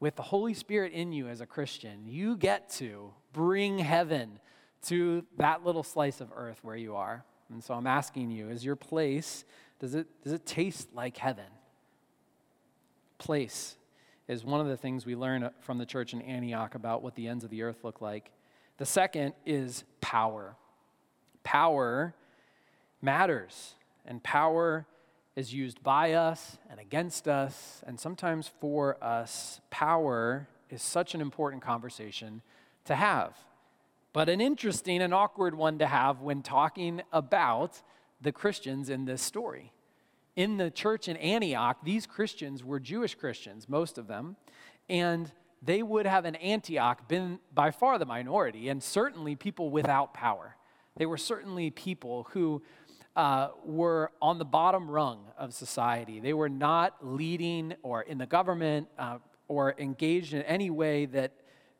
With 0.00 0.16
the 0.16 0.22
Holy 0.22 0.54
Spirit 0.54 0.92
in 0.92 1.12
you 1.12 1.28
as 1.28 1.40
a 1.40 1.46
Christian, 1.46 2.08
you 2.08 2.36
get 2.36 2.70
to 2.70 3.12
bring 3.32 3.78
heaven 3.78 4.40
to 4.86 5.24
that 5.36 5.64
little 5.64 5.82
slice 5.82 6.20
of 6.20 6.28
earth 6.34 6.58
where 6.62 6.76
you 6.76 6.96
are. 6.96 7.24
And 7.52 7.62
so 7.62 7.74
I'm 7.74 7.86
asking 7.86 8.30
you, 8.30 8.48
is 8.48 8.64
your 8.64 8.76
place, 8.76 9.44
does 9.78 9.94
it, 9.94 10.06
does 10.22 10.32
it 10.32 10.46
taste 10.46 10.88
like 10.94 11.16
heaven? 11.16 11.46
Place 13.18 13.76
is 14.28 14.44
one 14.44 14.60
of 14.60 14.68
the 14.68 14.76
things 14.76 15.04
we 15.04 15.16
learn 15.16 15.50
from 15.60 15.78
the 15.78 15.86
church 15.86 16.12
in 16.12 16.22
Antioch 16.22 16.74
about 16.74 17.02
what 17.02 17.16
the 17.16 17.26
ends 17.26 17.44
of 17.44 17.50
the 17.50 17.62
earth 17.62 17.82
look 17.82 18.00
like. 18.00 18.30
The 18.78 18.86
second 18.86 19.34
is 19.44 19.84
power. 20.00 20.56
Power 21.42 22.14
matters, 23.02 23.74
and 24.06 24.22
power 24.22 24.86
is 25.36 25.52
used 25.52 25.82
by 25.82 26.12
us 26.12 26.58
and 26.70 26.78
against 26.78 27.26
us, 27.26 27.82
and 27.86 27.98
sometimes 27.98 28.50
for 28.60 29.02
us. 29.02 29.60
Power 29.70 30.48
is 30.68 30.82
such 30.82 31.14
an 31.14 31.20
important 31.20 31.62
conversation 31.62 32.42
to 32.84 32.94
have, 32.94 33.36
but 34.12 34.28
an 34.28 34.40
interesting 34.40 35.02
and 35.02 35.14
awkward 35.14 35.54
one 35.54 35.78
to 35.78 35.86
have 35.86 36.20
when 36.20 36.42
talking 36.42 37.02
about 37.12 37.80
the 38.20 38.32
Christians 38.32 38.90
in 38.90 39.04
this 39.04 39.22
story. 39.22 39.72
In 40.36 40.56
the 40.56 40.70
church 40.70 41.08
in 41.08 41.16
Antioch, 41.16 41.78
these 41.82 42.06
Christians 42.06 42.64
were 42.64 42.80
Jewish 42.80 43.14
Christians, 43.14 43.68
most 43.68 43.98
of 43.98 44.06
them, 44.06 44.36
and 44.88 45.30
they 45.62 45.82
would 45.82 46.06
have 46.06 46.24
in 46.24 46.34
Antioch 46.36 47.08
been 47.08 47.38
by 47.52 47.70
far 47.70 47.98
the 47.98 48.06
minority, 48.06 48.68
and 48.68 48.82
certainly 48.82 49.36
people 49.36 49.70
without 49.70 50.14
power. 50.14 50.56
They 50.96 51.06
were 51.06 51.18
certainly 51.18 51.70
people 51.70 52.26
who 52.32 52.62
uh, 53.16 53.48
were 53.64 54.12
on 54.22 54.38
the 54.38 54.44
bottom 54.44 54.90
rung 54.90 55.26
of 55.36 55.52
society. 55.52 56.20
They 56.20 56.32
were 56.32 56.48
not 56.48 56.96
leading 57.02 57.74
or 57.82 58.02
in 58.02 58.18
the 58.18 58.26
government 58.26 58.88
uh, 58.98 59.18
or 59.48 59.74
engaged 59.78 60.32
in 60.32 60.42
any 60.42 60.70
way 60.70 61.06
that, 61.06 61.32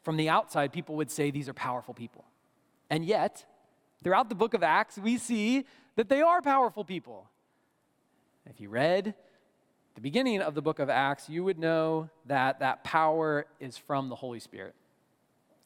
from 0.03 0.17
the 0.17 0.29
outside, 0.29 0.73
people 0.73 0.97
would 0.97 1.11
say 1.11 1.31
these 1.31 1.49
are 1.49 1.55
powerful 1.55 1.95
people. 1.95 2.25
And 2.89 3.05
yet, 3.05 3.45
throughout 4.03 4.29
the 4.29 4.35
book 4.35 4.55
of 4.55 4.63
Acts, 4.63 4.99
we 4.99 5.19
see 5.19 5.65
that 5.97 6.09
they 6.09 6.23
are 6.23 6.41
powerful 6.41 6.85
people. 6.85 7.29
if 8.47 8.61
you 8.61 8.69
read 8.69 9.15
the 9.95 10.01
beginning 10.01 10.41
of 10.41 10.55
the 10.55 10.63
book 10.63 10.79
of 10.79 10.89
Acts, 10.89 11.29
you 11.29 11.45
would 11.45 11.59
know 11.59 12.09
that 12.27 12.61
that 12.61 12.85
power 12.85 13.47
is 13.59 13.77
from 13.77 14.09
the 14.09 14.15
Holy 14.15 14.41
Spirit. 14.41 14.75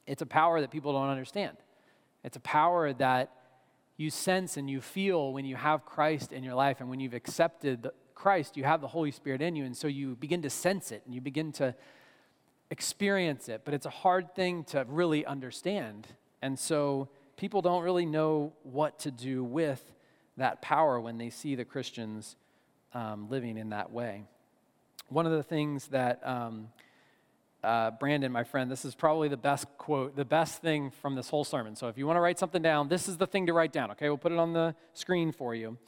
It's 0.07 0.23
a 0.23 0.27
power 0.27 0.61
that 0.61 0.71
people 0.71 0.93
don't 0.93 1.09
understand. 1.09 1.57
It's 2.25 2.37
a 2.37 2.41
power 2.41 2.93
that 2.95 3.31
you 3.97 4.11
sense 4.11 4.57
and 4.57 4.69
you 4.69 4.81
feel 4.81 5.33
when 5.33 5.45
you 5.45 5.57
have 5.57 5.85
Christ 5.85 6.33
in 6.33 6.43
your 6.43 6.55
life 6.55 6.81
and 6.81 6.91
when 6.91 7.01
you've 7.01 7.15
accepted 7.15 7.91
Christ, 8.15 8.57
you 8.57 8.65
have 8.65 8.81
the 8.81 8.89
Holy 8.89 9.11
Spirit 9.11 9.41
in 9.41 9.55
you. 9.55 9.65
And 9.65 9.77
so 9.77 9.87
you 9.87 10.17
begin 10.17 10.43
to 10.43 10.51
sense 10.51 10.91
it 10.91 11.03
and 11.05 11.15
you 11.15 11.21
begin 11.21 11.53
to 11.53 11.75
experience 12.75 13.49
it. 13.49 13.63
But 13.65 13.73
it's 13.73 13.87
a 13.87 13.91
hard 13.91 14.35
thing 14.35 14.65
to 14.65 14.85
really 14.89 15.25
understand. 15.25 16.09
And 16.43 16.59
so 16.59 17.09
people 17.37 17.63
don't 17.63 17.85
really 17.85 18.05
know 18.05 18.53
what 18.65 18.99
to 19.01 19.13
do 19.13 19.45
with 19.45 19.81
that 20.37 20.61
power 20.61 21.01
when 21.01 21.17
they 21.17 21.31
see 21.31 21.55
the 21.55 21.65
Christians 21.65 22.35
um, 22.93 23.31
living 23.31 23.57
in 23.57 23.69
that 23.69 23.93
way. 23.93 24.25
One 25.09 25.25
of 25.25 25.31
the 25.31 25.45
things 25.45 25.87
that 25.89 26.27
um, 26.27 26.69
uh, 27.63 27.93
Brandon, 27.93 28.33
my 28.33 28.43
friend, 28.43 28.69
this 28.69 28.85
is 28.85 28.97
probably 28.97 29.29
the 29.29 29.37
best 29.37 29.67
quote, 29.79 30.17
the 30.17 30.25
best 30.25 30.61
thing 30.61 30.91
from 30.91 31.15
this 31.15 31.29
whole 31.29 31.45
sermon. 31.45 31.77
So 31.77 31.87
if 31.87 31.97
you 31.97 32.09
want 32.09 32.17
to 32.17 32.21
write 32.21 32.41
something 32.41 32.61
down, 32.61 32.89
this 32.89 33.09
is 33.09 33.19
the 33.19 33.27
thing 33.29 33.47
to 33.47 33.53
write 33.53 33.73
down, 33.73 33.93
okay? 33.93 34.09
We'll 34.09 34.19
put 34.19 34.33
it 34.33 34.39
on 34.39 34.53
the 34.53 34.75
screen 34.95 35.31
for 35.31 35.55
you. 35.55 35.79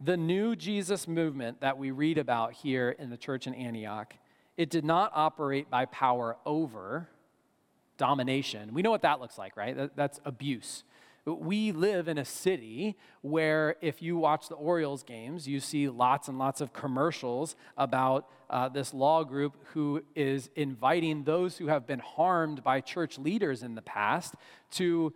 The 0.00 0.16
new 0.16 0.56
Jesus 0.56 1.06
movement 1.06 1.60
that 1.60 1.76
we 1.76 1.90
read 1.90 2.16
about 2.16 2.54
here 2.54 2.96
in 2.98 3.10
the 3.10 3.18
church 3.18 3.46
in 3.46 3.54
Antioch, 3.54 4.14
it 4.56 4.70
did 4.70 4.84
not 4.84 5.12
operate 5.14 5.70
by 5.70 5.84
power 5.86 6.36
over 6.44 7.08
domination. 7.96 8.72
We 8.72 8.82
know 8.82 8.90
what 8.90 9.02
that 9.02 9.20
looks 9.20 9.38
like, 9.38 9.56
right? 9.56 9.76
That, 9.76 9.96
that's 9.96 10.20
abuse. 10.24 10.84
We 11.24 11.72
live 11.72 12.06
in 12.06 12.18
a 12.18 12.24
city 12.24 12.96
where, 13.22 13.74
if 13.80 14.00
you 14.00 14.16
watch 14.16 14.48
the 14.48 14.54
Orioles 14.54 15.02
games, 15.02 15.48
you 15.48 15.58
see 15.58 15.88
lots 15.88 16.28
and 16.28 16.38
lots 16.38 16.60
of 16.60 16.72
commercials 16.72 17.56
about 17.76 18.28
uh, 18.48 18.68
this 18.68 18.94
law 18.94 19.24
group 19.24 19.56
who 19.72 20.04
is 20.14 20.50
inviting 20.54 21.24
those 21.24 21.58
who 21.58 21.66
have 21.66 21.84
been 21.84 21.98
harmed 21.98 22.62
by 22.62 22.80
church 22.80 23.18
leaders 23.18 23.64
in 23.64 23.74
the 23.74 23.82
past 23.82 24.36
to 24.70 25.12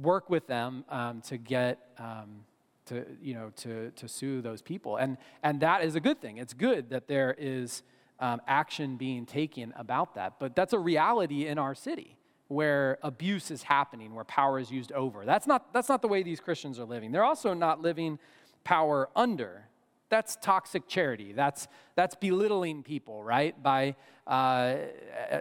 work 0.00 0.30
with 0.30 0.46
them 0.46 0.84
um, 0.88 1.20
to 1.22 1.36
get. 1.36 1.78
Um, 1.98 2.44
to, 2.86 3.06
you 3.22 3.34
know, 3.34 3.52
to, 3.54 3.92
to 3.92 4.08
sue 4.08 4.40
those 4.42 4.62
people. 4.62 4.96
And, 4.96 5.16
and 5.44 5.60
that 5.60 5.84
is 5.84 5.94
a 5.94 6.00
good 6.00 6.20
thing. 6.20 6.38
It's 6.38 6.52
good 6.52 6.90
that 6.90 7.06
there 7.06 7.36
is 7.38 7.84
um, 8.20 8.40
action 8.46 8.96
being 8.96 9.26
taken 9.26 9.72
about 9.76 10.14
that. 10.14 10.34
But 10.38 10.54
that's 10.54 10.72
a 10.72 10.78
reality 10.78 11.46
in 11.46 11.58
our 11.58 11.74
city 11.74 12.16
where 12.48 12.98
abuse 13.02 13.50
is 13.50 13.62
happening, 13.62 14.14
where 14.14 14.24
power 14.24 14.58
is 14.58 14.70
used 14.70 14.92
over. 14.92 15.24
That's 15.24 15.46
not, 15.46 15.72
that's 15.72 15.88
not 15.88 16.02
the 16.02 16.08
way 16.08 16.22
these 16.22 16.40
Christians 16.40 16.78
are 16.80 16.84
living. 16.84 17.12
They're 17.12 17.24
also 17.24 17.54
not 17.54 17.80
living 17.80 18.18
power 18.64 19.08
under. 19.14 19.68
That's 20.08 20.36
toxic 20.42 20.88
charity. 20.88 21.32
That's, 21.32 21.68
that's 21.94 22.16
belittling 22.16 22.82
people, 22.82 23.22
right? 23.22 23.60
By 23.62 23.94
uh, 24.26 24.78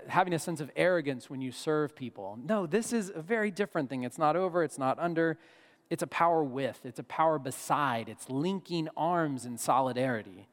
having 0.07 0.33
a 0.33 0.39
sense 0.39 0.61
of 0.61 0.69
arrogance 0.75 1.31
when 1.31 1.41
you 1.41 1.51
serve 1.51 1.95
people. 1.95 2.37
No, 2.45 2.67
this 2.67 2.93
is 2.93 3.11
a 3.13 3.21
very 3.21 3.49
different 3.49 3.89
thing. 3.89 4.03
It's 4.03 4.19
not 4.19 4.35
over, 4.35 4.63
it's 4.63 4.77
not 4.77 4.99
under. 4.99 5.39
It's 5.89 6.03
a 6.03 6.07
power 6.07 6.43
with, 6.43 6.79
it's 6.83 6.99
a 6.99 7.03
power 7.03 7.39
beside, 7.39 8.09
it's 8.09 8.29
linking 8.29 8.87
arms 8.95 9.45
in 9.47 9.57
solidarity. 9.57 10.47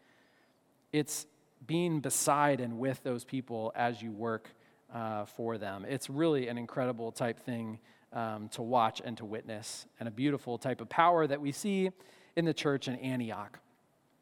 It's 0.92 1.26
being 1.66 2.00
beside 2.00 2.60
and 2.60 2.78
with 2.78 3.02
those 3.02 3.24
people 3.24 3.72
as 3.74 4.02
you 4.02 4.12
work 4.12 4.50
uh, 4.92 5.24
for 5.24 5.58
them. 5.58 5.84
It's 5.88 6.08
really 6.08 6.48
an 6.48 6.58
incredible 6.58 7.12
type 7.12 7.40
thing 7.40 7.78
um, 8.12 8.48
to 8.50 8.62
watch 8.62 9.02
and 9.04 9.16
to 9.18 9.24
witness, 9.24 9.86
and 10.00 10.08
a 10.08 10.12
beautiful 10.12 10.58
type 10.58 10.80
of 10.80 10.88
power 10.88 11.26
that 11.26 11.40
we 11.40 11.52
see 11.52 11.90
in 12.36 12.44
the 12.44 12.54
church 12.54 12.88
in 12.88 12.96
Antioch. 12.96 13.58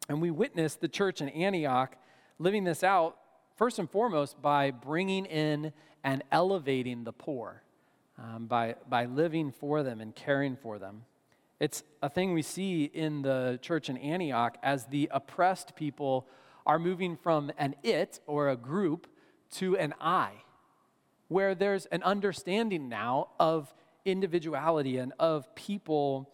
And 0.08 0.20
we 0.20 0.30
witness 0.30 0.74
the 0.74 0.88
church 0.88 1.20
in 1.20 1.28
Antioch 1.28 1.96
living 2.38 2.64
this 2.64 2.82
out, 2.82 3.16
first 3.56 3.78
and 3.78 3.88
foremost, 3.88 4.40
by 4.42 4.70
bringing 4.70 5.26
in 5.26 5.72
and 6.02 6.22
elevating 6.32 7.04
the 7.04 7.12
poor, 7.12 7.62
um, 8.18 8.46
by, 8.46 8.74
by 8.88 9.06
living 9.06 9.52
for 9.52 9.82
them 9.82 10.00
and 10.00 10.14
caring 10.14 10.56
for 10.56 10.78
them. 10.78 11.02
It's 11.60 11.84
a 12.02 12.08
thing 12.08 12.34
we 12.34 12.42
see 12.42 12.84
in 12.84 13.22
the 13.22 13.58
church 13.62 13.88
in 13.88 13.96
Antioch 13.96 14.58
as 14.62 14.86
the 14.86 15.08
oppressed 15.12 15.76
people 15.76 16.26
are 16.66 16.78
moving 16.78 17.16
from 17.16 17.52
an 17.58 17.74
it 17.82 18.20
or 18.26 18.48
a 18.48 18.56
group 18.56 19.06
to 19.52 19.76
an 19.76 19.94
I 20.00 20.30
where 21.28 21.54
there's 21.54 21.86
an 21.86 22.02
understanding 22.02 22.88
now 22.88 23.28
of 23.40 23.72
individuality 24.04 24.98
and 24.98 25.12
of 25.18 25.54
people 25.54 26.30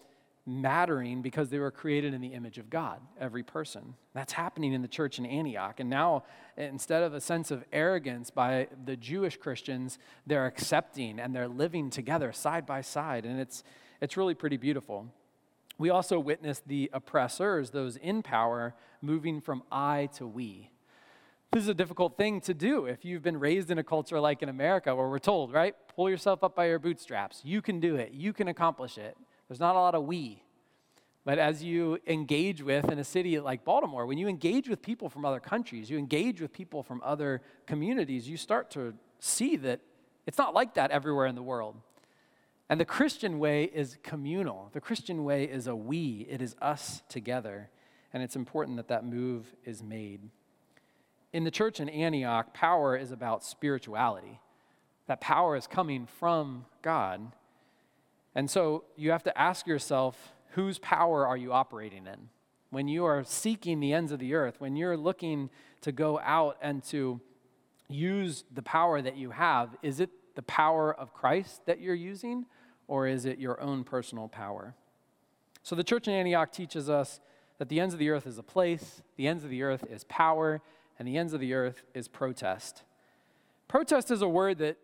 mattering 0.47 1.23
because 1.23 1.49
they 1.49 1.59
were 1.59 1.71
created 1.71 2.13
in 2.13 2.21
the 2.21 2.29
image 2.29 2.59
of 2.59 2.69
God, 2.71 3.01
every 3.19 3.43
person. 3.43 3.95
That's 4.15 4.33
happening 4.33 4.73
in 4.73 4.83
the 4.83 4.89
church 4.89 5.19
in 5.19 5.27
Antioch. 5.27 5.79
And 5.79 5.89
now, 5.89 6.25
instead 6.57 7.03
of 7.03 7.15
a 7.15 7.21
sense 7.21 7.51
of 7.51 7.65
arrogance 7.73 8.31
by 8.31 8.69
the 8.85 8.97
Jewish 8.97 9.37
Christians, 9.37 9.99
they're 10.27 10.47
accepting 10.47 11.21
and 11.21 11.35
they're 11.35 11.49
living 11.49 11.91
together 11.91 12.33
side 12.33 12.67
by 12.67 12.81
side. 12.81 13.25
And 13.25 13.39
it's, 13.39 13.63
it's 14.01 14.17
really 14.17 14.35
pretty 14.35 14.57
beautiful. 14.57 15.07
We 15.81 15.89
also 15.89 16.21
witness 16.21 16.61
the 16.67 16.91
oppressors, 16.93 17.71
those 17.71 17.97
in 17.97 18.23
power, 18.23 18.75
moving 19.01 19.41
from 19.41 19.63
I 19.73 20.11
to 20.17 20.27
we. 20.27 20.71
This 21.53 21.63
is 21.63 21.71
a 21.71 21.75
difficult 21.75 22.19
thing 22.19 22.43
to 22.43 22.53
do 22.53 22.85
if 22.85 23.03
you've 23.03 23.23
been 23.23 23.41
raised 23.41 23.71
in 23.71 23.79
a 23.79 23.83
culture 23.83 24.21
like 24.21 24.43
in 24.43 24.51
America 24.51 24.95
where 24.95 25.09
we're 25.09 25.19
told, 25.19 25.55
right? 25.55 25.75
Pull 25.97 26.11
yourself 26.11 26.45
up 26.45 26.55
by 26.55 26.67
your 26.67 26.79
bootstraps. 26.79 27.41
You 27.45 27.63
can 27.63 27.81
do 27.81 27.97
it. 27.97 28.13
You 28.13 28.35
can 28.35 28.49
accomplish 28.49 28.99
it. 28.99 29.17
There's 29.49 29.59
not 29.59 29.75
a 29.75 29.79
lot 29.79 29.95
of 29.95 30.05
we. 30.05 30.43
But 31.25 31.39
as 31.39 31.65
you 31.65 31.99
engage 32.07 32.63
with 32.63 32.93
in 32.93 32.99
a 32.99 33.05
city 33.05 33.41
like 33.41 33.65
Baltimore, 33.65 34.05
when 34.05 34.19
you 34.19 34.29
engage 34.29 34.69
with 34.69 34.83
people 34.83 35.09
from 35.09 35.25
other 35.25 35.41
countries, 35.41 35.89
you 35.89 35.97
engage 35.97 36.43
with 36.43 36.53
people 36.53 36.83
from 36.83 37.01
other 37.03 37.41
communities, 37.65 38.29
you 38.29 38.37
start 38.37 38.71
to 38.73 38.93
see 39.19 39.57
that 39.57 39.81
it's 40.27 40.37
not 40.37 40.53
like 40.53 40.75
that 40.75 40.91
everywhere 40.91 41.25
in 41.25 41.37
the 41.37 41.43
world. 41.43 41.77
And 42.71 42.81
the 42.81 42.87
Christian 42.87 43.39
way 43.39 43.65
is 43.65 43.99
communal. 44.03 44.71
The 44.73 44.81
Christian 44.81 45.25
way 45.25 45.45
is 45.45 45.67
a 45.67 45.77
we, 45.77 46.27
it 46.31 46.41
is 46.41 46.57
us 46.63 47.03
together. 47.11 47.69
And 48.15 48.23
it's 48.23 48.37
important 48.37 48.79
that 48.79 48.89
that 48.89 49.05
move 49.05 49.55
is 49.67 49.83
made 49.83 50.31
in 51.33 51.45
the 51.45 51.51
church 51.51 51.81
in 51.81 51.89
Antioch, 51.89 52.53
power 52.53 52.97
is 52.97 53.13
about 53.13 53.45
spirituality. 53.45 54.41
That 55.07 55.21
power 55.21 55.57
is 55.57 55.67
coming 55.67 56.07
from 56.07 56.67
God. 56.83 57.33
And 58.35 58.51
so 58.51 58.85
you 58.97 59.11
have 59.11 59.23
to 59.25 59.39
ask 59.39 59.67
yourself 59.67 60.33
whose 60.51 60.79
power 60.79 61.27
are 61.27 61.37
you 61.37 61.53
operating 61.53 62.07
in? 62.07 62.29
When 62.71 62.89
you 62.89 63.05
are 63.05 63.25
seeking 63.25 63.81
the 63.81 63.93
ends 63.93 64.13
of 64.13 64.19
the 64.19 64.35
earth, 64.35 64.61
when 64.61 64.77
you're 64.77 64.97
looking 64.97 65.51
to 65.83 65.93
go 65.93 66.21
out 66.21 66.57
and 66.61 66.83
to 66.85 67.21
use 67.89 68.45
the 68.53 68.63
power 68.63 69.03
that 69.03 69.17
you 69.17 69.31
have, 69.31 69.77
is 69.83 70.01
it 70.01 70.11
the 70.37 70.43
power 70.43 70.95
of 70.95 71.13
Christ 71.13 71.67
that 71.67 71.81
you're 71.81 71.95
using, 71.95 72.47
or 72.91 73.07
is 73.07 73.25
it 73.25 73.39
your 73.39 73.59
own 73.61 73.85
personal 73.85 74.27
power? 74.27 74.75
So 75.63 75.77
the 75.77 75.85
church 75.85 76.09
in 76.09 76.15
Antioch 76.15 76.51
teaches 76.51 76.91
us 76.91 77.21
that 77.59 77.69
the 77.69 77.79
ends 77.79 77.95
of 77.95 78.01
the 78.01 78.11
earth 78.11 78.27
is 78.27 78.37
a 78.37 78.43
place, 78.43 79.01
the 79.17 79.29
ends 79.29 79.45
of 79.45 79.51
the 79.51 79.63
earth 79.63 79.85
is 79.89 80.03
power, 80.05 80.61
and 80.99 81.07
the 81.07 81.17
ends 81.17 81.33
of 81.33 81.39
the 81.39 81.55
earth 81.55 81.85
is 81.95 82.09
protest. 82.09 82.83
Protest 83.69 84.11
is 84.11 84.23
a 84.23 84.29
word 84.29 84.59
that 84.59 84.77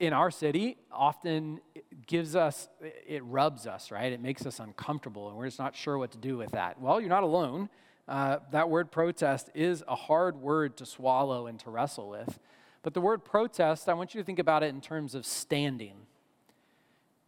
in 0.00 0.14
our 0.14 0.30
city 0.30 0.78
often 0.90 1.60
gives 2.06 2.34
us, 2.34 2.66
it 3.06 3.22
rubs 3.24 3.66
us, 3.66 3.90
right? 3.90 4.10
It 4.10 4.22
makes 4.22 4.46
us 4.46 4.58
uncomfortable, 4.58 5.28
and 5.28 5.36
we're 5.36 5.46
just 5.46 5.58
not 5.58 5.76
sure 5.76 5.98
what 5.98 6.12
to 6.12 6.18
do 6.18 6.38
with 6.38 6.52
that. 6.52 6.80
Well, 6.80 6.98
you're 6.98 7.10
not 7.10 7.24
alone. 7.24 7.68
Uh, 8.08 8.38
that 8.52 8.70
word 8.70 8.90
protest 8.90 9.50
is 9.54 9.84
a 9.86 9.94
hard 9.94 10.36
word 10.36 10.78
to 10.78 10.86
swallow 10.86 11.46
and 11.46 11.60
to 11.60 11.68
wrestle 11.68 12.08
with. 12.08 12.38
But 12.82 12.94
the 12.94 13.02
word 13.02 13.22
protest, 13.22 13.86
I 13.90 13.92
want 13.92 14.14
you 14.14 14.22
to 14.22 14.24
think 14.24 14.38
about 14.38 14.62
it 14.62 14.68
in 14.68 14.80
terms 14.80 15.14
of 15.14 15.26
standing. 15.26 16.06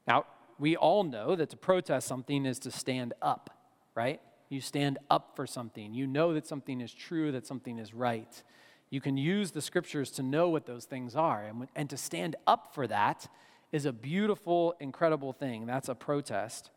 Now, 0.07 0.27
we 0.59 0.77
all 0.77 1.05
know 1.05 1.37
that 1.37 1.51
to 1.51 1.57
protest 1.57 2.07
something 2.07 2.47
is 2.47 2.59
to 2.61 2.71
stand 2.71 3.15
up, 3.21 3.51
right? 3.95 4.21
You 4.49 4.61
stand 4.61 4.99
up 5.11 5.33
for 5.37 5.47
something. 5.47 5.93
You 5.93 6.07
know 6.07 6.33
that 6.35 6.47
something 6.47 6.81
is 6.81 6.93
true, 6.93 7.33
that 7.33 7.47
something 7.47 7.79
is 7.79 7.93
right. 7.93 8.43
You 8.91 9.01
can 9.01 9.17
use 9.17 9.51
the 9.51 9.61
scriptures 9.61 10.11
to 10.13 10.23
know 10.23 10.49
what 10.49 10.67
those 10.67 10.85
things 10.85 11.17
are. 11.17 11.45
And, 11.45 11.69
and 11.75 11.91
to 11.91 11.97
stand 11.97 12.37
up 12.47 12.75
for 12.75 12.87
that 12.87 13.29
is 13.73 13.85
a 13.85 13.93
beautiful, 13.93 14.75
incredible 14.81 15.33
thing. 15.33 15.67
That's 15.67 15.89
a 15.89 15.95
protest. 15.95 16.71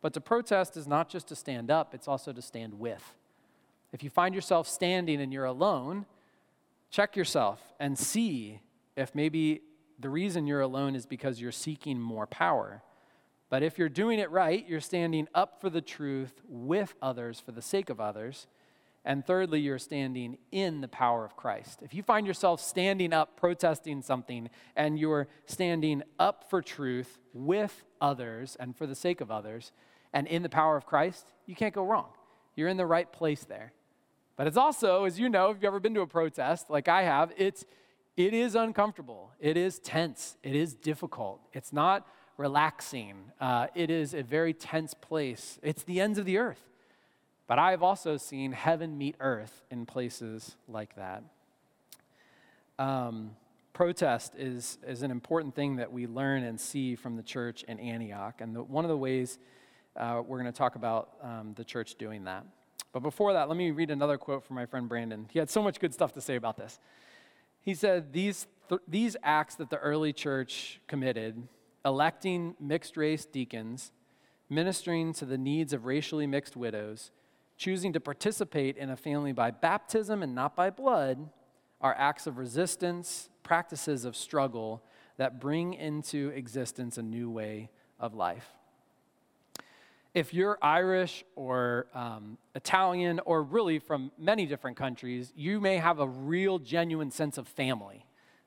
But 0.00 0.14
to 0.14 0.20
protest 0.20 0.76
is 0.76 0.86
not 0.86 1.08
just 1.08 1.26
to 1.28 1.36
stand 1.36 1.70
up, 1.70 1.94
it's 1.94 2.06
also 2.06 2.32
to 2.32 2.42
stand 2.42 2.78
with. 2.78 3.14
If 3.92 4.04
you 4.04 4.10
find 4.10 4.34
yourself 4.34 4.68
standing 4.68 5.20
and 5.20 5.32
you're 5.32 5.44
alone, 5.44 6.06
check 6.90 7.16
yourself 7.16 7.60
and 7.80 7.98
see 7.98 8.60
if 8.96 9.14
maybe 9.14 9.62
the 9.98 10.08
reason 10.08 10.46
you're 10.46 10.60
alone 10.60 10.94
is 10.94 11.06
because 11.06 11.40
you're 11.40 11.52
seeking 11.52 12.00
more 12.00 12.26
power. 12.26 12.82
But 13.48 13.62
if 13.62 13.78
you're 13.78 13.88
doing 13.88 14.18
it 14.18 14.30
right, 14.30 14.66
you're 14.68 14.80
standing 14.80 15.28
up 15.34 15.60
for 15.60 15.70
the 15.70 15.80
truth 15.80 16.40
with 16.48 16.94
others 17.00 17.40
for 17.40 17.52
the 17.52 17.62
sake 17.62 17.90
of 17.90 18.00
others. 18.00 18.46
And 19.04 19.24
thirdly, 19.24 19.60
you're 19.60 19.78
standing 19.78 20.36
in 20.50 20.80
the 20.80 20.88
power 20.88 21.24
of 21.24 21.36
Christ. 21.36 21.78
If 21.82 21.94
you 21.94 22.02
find 22.02 22.26
yourself 22.26 22.60
standing 22.60 23.12
up 23.12 23.36
protesting 23.36 24.02
something 24.02 24.50
and 24.74 24.98
you're 24.98 25.28
standing 25.46 26.02
up 26.18 26.50
for 26.50 26.60
truth 26.60 27.18
with 27.32 27.84
others 28.00 28.56
and 28.58 28.76
for 28.76 28.84
the 28.84 28.96
sake 28.96 29.20
of 29.20 29.30
others 29.30 29.70
and 30.12 30.26
in 30.26 30.42
the 30.42 30.48
power 30.48 30.76
of 30.76 30.86
Christ, 30.86 31.32
you 31.46 31.54
can't 31.54 31.72
go 31.72 31.84
wrong. 31.84 32.08
You're 32.56 32.68
in 32.68 32.76
the 32.76 32.86
right 32.86 33.10
place 33.12 33.44
there. 33.44 33.72
But 34.34 34.48
it's 34.48 34.56
also, 34.56 35.04
as 35.04 35.20
you 35.20 35.28
know, 35.28 35.50
if 35.50 35.58
you've 35.58 35.64
ever 35.64 35.80
been 35.80 35.94
to 35.94 36.00
a 36.00 36.06
protest 36.06 36.68
like 36.68 36.88
I 36.88 37.04
have, 37.04 37.32
it's, 37.36 37.64
it 38.16 38.32
is 38.32 38.54
uncomfortable. 38.54 39.30
It 39.40 39.56
is 39.56 39.78
tense. 39.78 40.36
It 40.42 40.54
is 40.54 40.74
difficult. 40.74 41.40
It's 41.52 41.72
not 41.72 42.06
relaxing. 42.38 43.16
Uh, 43.40 43.66
it 43.74 43.90
is 43.90 44.14
a 44.14 44.22
very 44.22 44.54
tense 44.54 44.94
place. 44.94 45.58
It's 45.62 45.82
the 45.82 46.00
ends 46.00 46.18
of 46.18 46.24
the 46.24 46.38
earth. 46.38 46.62
But 47.46 47.58
I've 47.58 47.82
also 47.82 48.16
seen 48.16 48.52
heaven 48.52 48.98
meet 48.98 49.16
earth 49.20 49.62
in 49.70 49.86
places 49.86 50.56
like 50.68 50.96
that. 50.96 51.22
Um, 52.78 53.36
protest 53.72 54.34
is, 54.36 54.78
is 54.86 55.02
an 55.02 55.10
important 55.10 55.54
thing 55.54 55.76
that 55.76 55.92
we 55.92 56.06
learn 56.06 56.42
and 56.42 56.60
see 56.60 56.96
from 56.96 57.16
the 57.16 57.22
church 57.22 57.62
in 57.64 57.78
Antioch. 57.78 58.40
And 58.40 58.56
the, 58.56 58.62
one 58.62 58.84
of 58.84 58.88
the 58.88 58.96
ways 58.96 59.38
uh, 59.94 60.22
we're 60.26 60.38
going 60.38 60.52
to 60.52 60.56
talk 60.56 60.74
about 60.74 61.10
um, 61.22 61.52
the 61.56 61.64
church 61.64 61.94
doing 61.94 62.24
that. 62.24 62.44
But 62.92 63.00
before 63.00 63.34
that, 63.34 63.48
let 63.48 63.56
me 63.56 63.70
read 63.70 63.90
another 63.90 64.18
quote 64.18 64.44
from 64.44 64.56
my 64.56 64.66
friend 64.66 64.88
Brandon. 64.88 65.26
He 65.30 65.38
had 65.38 65.50
so 65.50 65.62
much 65.62 65.78
good 65.78 65.92
stuff 65.92 66.12
to 66.14 66.20
say 66.20 66.36
about 66.36 66.56
this. 66.56 66.80
He 67.66 67.74
said, 67.74 68.12
These, 68.12 68.46
th- 68.68 68.80
these 68.86 69.16
acts 69.24 69.56
that 69.56 69.70
the 69.70 69.78
early 69.78 70.12
church 70.12 70.80
committed, 70.86 71.48
electing 71.84 72.54
mixed 72.60 72.96
race 72.96 73.24
deacons, 73.26 73.90
ministering 74.48 75.12
to 75.14 75.24
the 75.24 75.36
needs 75.36 75.72
of 75.72 75.84
racially 75.84 76.28
mixed 76.28 76.56
widows, 76.56 77.10
choosing 77.58 77.92
to 77.92 78.00
participate 78.00 78.76
in 78.76 78.88
a 78.88 78.96
family 78.96 79.32
by 79.32 79.50
baptism 79.50 80.22
and 80.22 80.32
not 80.32 80.54
by 80.54 80.70
blood, 80.70 81.28
are 81.80 81.94
acts 81.98 82.28
of 82.28 82.38
resistance, 82.38 83.30
practices 83.42 84.04
of 84.04 84.14
struggle 84.14 84.84
that 85.16 85.40
bring 85.40 85.74
into 85.74 86.28
existence 86.28 86.96
a 86.96 87.02
new 87.02 87.28
way 87.28 87.68
of 87.98 88.14
life 88.14 88.55
if 90.16 90.32
you're 90.32 90.56
Irish 90.62 91.26
or 91.34 91.88
um, 91.92 92.38
Italian 92.54 93.20
or 93.26 93.42
really 93.42 93.78
from 93.78 94.10
many 94.16 94.46
different 94.46 94.78
countries, 94.78 95.30
you 95.36 95.60
may 95.60 95.76
have 95.76 95.98
a 95.98 96.08
real 96.08 96.58
genuine 96.58 97.10
sense 97.10 97.36
of 97.36 97.46
family. 97.46 98.06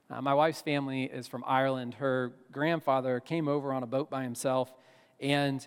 Uh, 0.09 0.19
my 0.19 0.33
wife's 0.33 0.63
family 0.63 1.03
is 1.03 1.27
from 1.27 1.43
Ireland. 1.45 1.93
Her 1.93 2.33
grandfather 2.51 3.19
came 3.19 3.47
over 3.47 3.71
on 3.71 3.83
a 3.83 3.85
boat 3.85 4.09
by 4.09 4.23
himself, 4.23 4.73
and 5.19 5.65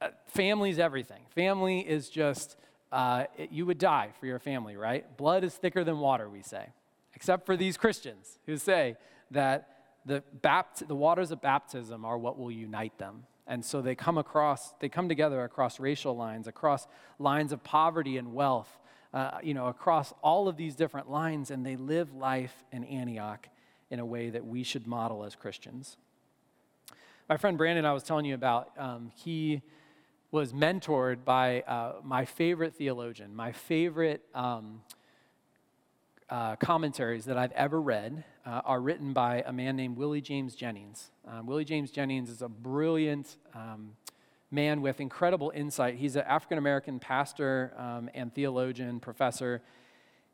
uh, 0.00 0.10
family's 0.28 0.78
everything. 0.78 1.22
Family 1.34 1.80
is 1.80 2.08
just, 2.08 2.56
uh, 2.92 3.24
it, 3.36 3.50
you 3.50 3.66
would 3.66 3.78
die 3.78 4.10
for 4.20 4.26
your 4.26 4.38
family, 4.38 4.76
right? 4.76 5.16
Blood 5.16 5.42
is 5.42 5.52
thicker 5.52 5.82
than 5.82 5.98
water, 5.98 6.30
we 6.30 6.42
say, 6.42 6.66
except 7.12 7.44
for 7.44 7.56
these 7.56 7.76
Christians 7.76 8.38
who 8.46 8.56
say 8.56 8.94
that 9.32 9.79
the, 10.04 10.22
bapt- 10.42 10.86
the 10.86 10.94
waters 10.94 11.30
of 11.30 11.40
baptism 11.40 12.04
are 12.04 12.18
what 12.18 12.38
will 12.38 12.50
unite 12.50 12.96
them. 12.98 13.24
And 13.46 13.64
so 13.64 13.82
they 13.82 13.94
come 13.94 14.16
across, 14.16 14.72
they 14.80 14.88
come 14.88 15.08
together 15.08 15.42
across 15.42 15.80
racial 15.80 16.16
lines, 16.16 16.46
across 16.46 16.86
lines 17.18 17.52
of 17.52 17.64
poverty 17.64 18.16
and 18.16 18.32
wealth, 18.32 18.78
uh, 19.12 19.38
you 19.42 19.54
know, 19.54 19.66
across 19.66 20.14
all 20.22 20.46
of 20.46 20.56
these 20.56 20.76
different 20.76 21.10
lines, 21.10 21.50
and 21.50 21.66
they 21.66 21.76
live 21.76 22.14
life 22.14 22.64
in 22.70 22.84
Antioch 22.84 23.48
in 23.90 23.98
a 23.98 24.06
way 24.06 24.30
that 24.30 24.46
we 24.46 24.62
should 24.62 24.86
model 24.86 25.24
as 25.24 25.34
Christians. 25.34 25.96
My 27.28 27.36
friend 27.36 27.58
Brandon, 27.58 27.84
I 27.84 27.92
was 27.92 28.04
telling 28.04 28.24
you 28.24 28.34
about, 28.34 28.70
um, 28.78 29.10
he 29.16 29.62
was 30.30 30.52
mentored 30.52 31.24
by 31.24 31.62
uh, 31.62 31.94
my 32.04 32.24
favorite 32.24 32.74
theologian, 32.74 33.34
my 33.34 33.50
favorite 33.50 34.22
um, 34.32 34.82
uh, 36.28 36.54
commentaries 36.56 37.24
that 37.24 37.36
I've 37.36 37.52
ever 37.52 37.80
read 37.80 38.22
uh, 38.46 38.62
are 38.64 38.80
written 38.80 39.12
by 39.12 39.42
a 39.46 39.52
man 39.52 39.76
named 39.76 39.96
Willie 39.96 40.20
James 40.20 40.54
Jennings. 40.54 41.10
Um, 41.26 41.46
Willie 41.46 41.64
James 41.64 41.90
Jennings 41.90 42.30
is 42.30 42.42
a 42.42 42.48
brilliant 42.48 43.36
um, 43.54 43.96
man 44.50 44.82
with 44.82 45.00
incredible 45.00 45.52
insight. 45.54 45.96
He's 45.96 46.16
an 46.16 46.24
African 46.26 46.58
American 46.58 46.98
pastor 46.98 47.72
um, 47.76 48.10
and 48.14 48.34
theologian, 48.34 49.00
professor. 49.00 49.62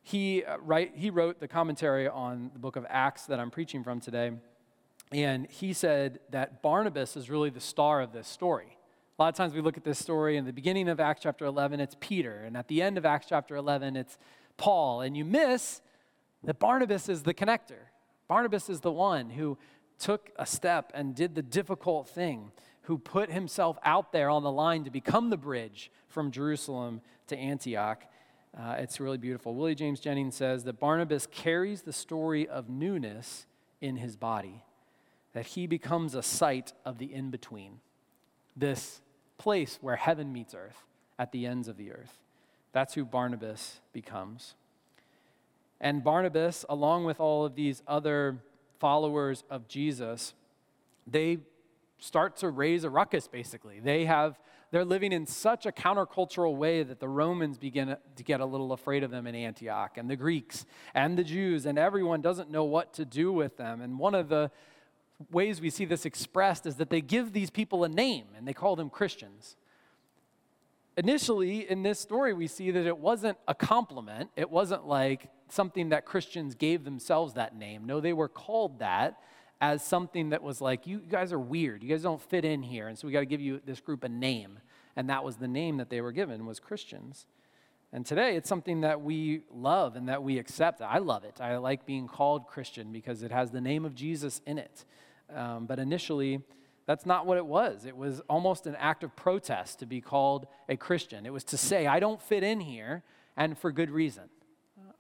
He, 0.03 0.45
uh, 0.45 0.59
write, 0.59 0.92
he 0.95 1.11
wrote 1.11 1.40
the 1.40 1.49
commentary 1.49 2.09
on 2.09 2.51
the 2.53 2.59
book 2.59 2.77
of 2.77 2.87
Acts 2.88 3.27
that 3.27 3.40
I'm 3.40 3.51
preaching 3.51 3.83
from 3.83 4.01
today. 4.01 4.33
And 5.12 5.47
he 5.51 5.73
said 5.73 6.21
that 6.31 6.62
Barnabas 6.62 7.16
is 7.16 7.29
really 7.29 7.51
the 7.51 7.61
star 7.61 8.01
of 8.01 8.12
this 8.12 8.27
story. 8.27 8.77
A 9.19 9.23
lot 9.23 9.29
of 9.29 9.35
times 9.35 9.55
we 9.55 9.61
look 9.61 9.77
at 9.77 9.85
this 9.85 9.99
story 9.99 10.37
in 10.37 10.45
the 10.45 10.53
beginning 10.53 10.88
of 10.88 11.01
Acts 11.01 11.23
chapter 11.23 11.45
11, 11.45 11.81
it's 11.81 11.97
Peter. 12.01 12.42
And 12.45 12.57
at 12.57 12.69
the 12.69 12.83
end 12.83 12.99
of 12.99 13.07
Acts 13.07 13.27
chapter 13.29 13.57
11, 13.57 13.97
it's 13.97 14.19
Paul. 14.57 15.01
And 15.01 15.16
you 15.16 15.25
miss 15.25 15.81
that 16.45 16.59
Barnabas 16.59 17.09
is 17.09 17.23
the 17.23 17.35
connector. 17.35 17.88
Barnabas 18.28 18.68
is 18.68 18.80
the 18.80 18.92
one 18.92 19.30
who 19.30 19.58
took 19.98 20.30
a 20.36 20.46
step 20.46 20.92
and 20.94 21.14
did 21.14 21.34
the 21.34 21.42
difficult 21.42 22.08
thing, 22.08 22.50
who 22.82 22.98
put 22.98 23.30
himself 23.30 23.78
out 23.84 24.12
there 24.12 24.30
on 24.30 24.42
the 24.42 24.50
line 24.50 24.84
to 24.84 24.90
become 24.90 25.30
the 25.30 25.36
bridge 25.36 25.90
from 26.08 26.30
Jerusalem 26.30 27.00
to 27.28 27.36
Antioch. 27.36 28.04
Uh, 28.58 28.76
it's 28.78 29.00
really 29.00 29.18
beautiful. 29.18 29.54
Willie 29.54 29.74
James 29.74 30.00
Jennings 30.00 30.34
says 30.34 30.64
that 30.64 30.80
Barnabas 30.80 31.26
carries 31.26 31.82
the 31.82 31.92
story 31.92 32.48
of 32.48 32.68
newness 32.68 33.46
in 33.80 33.96
his 33.96 34.16
body, 34.16 34.64
that 35.32 35.46
he 35.46 35.66
becomes 35.66 36.14
a 36.14 36.22
site 36.22 36.72
of 36.84 36.98
the 36.98 37.12
in 37.12 37.30
between, 37.30 37.80
this 38.56 39.00
place 39.38 39.78
where 39.80 39.96
heaven 39.96 40.32
meets 40.32 40.54
earth 40.54 40.84
at 41.18 41.32
the 41.32 41.46
ends 41.46 41.68
of 41.68 41.76
the 41.76 41.92
earth. 41.92 42.18
That's 42.72 42.94
who 42.94 43.04
Barnabas 43.04 43.80
becomes. 43.92 44.54
And 45.80 46.02
Barnabas, 46.02 46.64
along 46.68 47.04
with 47.04 47.20
all 47.20 47.44
of 47.44 47.54
these 47.54 47.82
other 47.86 48.38
followers 48.78 49.44
of 49.50 49.68
Jesus, 49.68 50.34
they 51.06 51.38
start 51.98 52.36
to 52.38 52.50
raise 52.50 52.84
a 52.84 52.90
ruckus 52.90 53.28
basically. 53.28 53.80
They 53.80 54.04
have 54.04 54.38
they're 54.72 54.84
living 54.84 55.12
in 55.12 55.26
such 55.26 55.64
a 55.64 55.72
countercultural 55.72 56.56
way 56.56 56.82
that 56.82 56.98
the 56.98 57.08
Romans 57.08 57.56
begin 57.56 57.96
to 58.16 58.22
get 58.24 58.40
a 58.40 58.44
little 58.44 58.72
afraid 58.72 59.04
of 59.04 59.10
them 59.10 59.26
in 59.26 59.34
Antioch 59.34 59.96
and 59.96 60.10
the 60.10 60.16
Greeks 60.16 60.66
and 60.92 61.16
the 61.16 61.24
Jews 61.24 61.66
and 61.66 61.78
everyone 61.78 62.20
doesn't 62.20 62.50
know 62.50 62.64
what 62.64 62.92
to 62.94 63.04
do 63.04 63.32
with 63.32 63.56
them. 63.56 63.80
And 63.80 63.98
one 63.98 64.14
of 64.14 64.28
the 64.28 64.50
ways 65.30 65.60
we 65.60 65.70
see 65.70 65.84
this 65.84 66.04
expressed 66.04 66.66
is 66.66 66.76
that 66.76 66.90
they 66.90 67.00
give 67.00 67.32
these 67.32 67.48
people 67.48 67.84
a 67.84 67.88
name 67.88 68.26
and 68.36 68.46
they 68.46 68.52
call 68.52 68.76
them 68.76 68.90
Christians 68.90 69.56
initially 70.96 71.70
in 71.70 71.82
this 71.82 72.00
story, 72.00 72.32
we 72.32 72.46
see 72.46 72.70
that 72.70 72.86
it 72.86 72.98
wasn't 72.98 73.38
a 73.46 73.54
compliment. 73.54 74.30
It 74.36 74.50
wasn't 74.50 74.86
like 74.86 75.28
something 75.48 75.90
that 75.90 76.04
Christians 76.04 76.54
gave 76.54 76.85
themselves 76.85 77.35
that 77.35 77.56
name. 77.56 77.85
No, 77.85 78.00
they 78.00 78.12
were 78.12 78.28
called 78.28 78.78
that 78.80 79.20
as 79.61 79.82
something 79.82 80.30
that 80.30 80.42
was 80.42 80.61
like, 80.61 80.87
you 80.87 80.98
guys 80.98 81.32
are 81.32 81.38
weird. 81.38 81.82
You 81.82 81.88
guys 81.88 82.02
don't 82.02 82.20
fit 82.20 82.44
in 82.44 82.62
here. 82.62 82.88
And 82.88 82.98
so 82.98 83.06
we 83.06 83.12
got 83.12 83.20
to 83.20 83.26
give 83.26 83.40
you 83.40 83.61
this 83.64 83.80
group 83.80 84.04
a 84.04 84.09
name. 84.09 84.59
And 84.96 85.09
that 85.09 85.24
was 85.24 85.37
the 85.37 85.48
name 85.48 85.78
that 85.78 85.90
they 85.90 86.00
were 86.00 86.12
given 86.12 86.46
was 86.46 86.61
Christians. 86.61 87.26
And 87.92 88.04
today 88.04 88.37
it's 88.37 88.48
something 88.48 88.82
that 88.82 89.00
we 89.00 89.42
love 89.50 89.96
and 89.96 90.09
that 90.09 90.22
we 90.22 90.38
accept. 90.38 90.82
I 90.82 90.98
love 90.98 91.24
it. 91.24 91.40
I 91.40 91.56
like 91.56 91.87
being 91.87 92.09
called 92.09 92.46
Christian 92.46 92.92
because 92.92 93.22
it 93.22 93.30
has 93.30 93.50
the 93.50 93.61
name 93.61 93.85
of 93.85 93.94
Jesus 93.94 94.40
in 94.46 94.59
it. 94.59 94.85
Um, 95.35 95.66
but 95.66 95.78
initially, 95.78 96.40
that's 96.87 97.06
not 97.06 97.26
what 97.26 97.37
it 97.37 97.46
was. 97.46 97.85
It 97.85 97.96
was 97.96 98.20
almost 98.28 98.66
an 98.66 98.76
act 98.76 99.02
of 99.02 99.16
protest 99.16 99.80
to 99.80 99.87
be 99.87 100.00
called 100.00 100.46
a 100.68 100.76
Christian. 100.76 101.26
It 101.26 101.32
was 101.32 101.44
to 101.44 101.56
say, 101.56 101.87
I 101.87 101.98
don't 101.98 102.22
fit 102.22 102.42
in 102.42 102.61
here, 102.61 103.02
and 103.37 103.59
for 103.59 103.72
good 103.72 103.90
reason. 103.90 104.24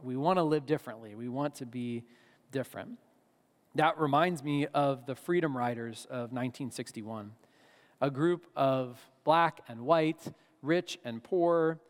We 0.02 0.16
want 0.16 0.38
to 0.38 0.42
live 0.42 0.66
differently, 0.66 1.14
we 1.14 1.28
want 1.28 1.56
to 1.56 1.66
be 1.66 2.04
different. 2.52 2.98
That 3.74 3.98
reminds 3.98 4.42
me 4.42 4.66
of 4.66 5.06
the 5.06 5.14
Freedom 5.14 5.56
Riders 5.56 6.06
of 6.08 6.32
1961, 6.32 7.32
a 8.00 8.10
group 8.10 8.46
of 8.56 8.98
black 9.24 9.60
and 9.68 9.82
white, 9.82 10.22
rich 10.62 10.98
and 11.04 11.22
poor, 11.22 11.80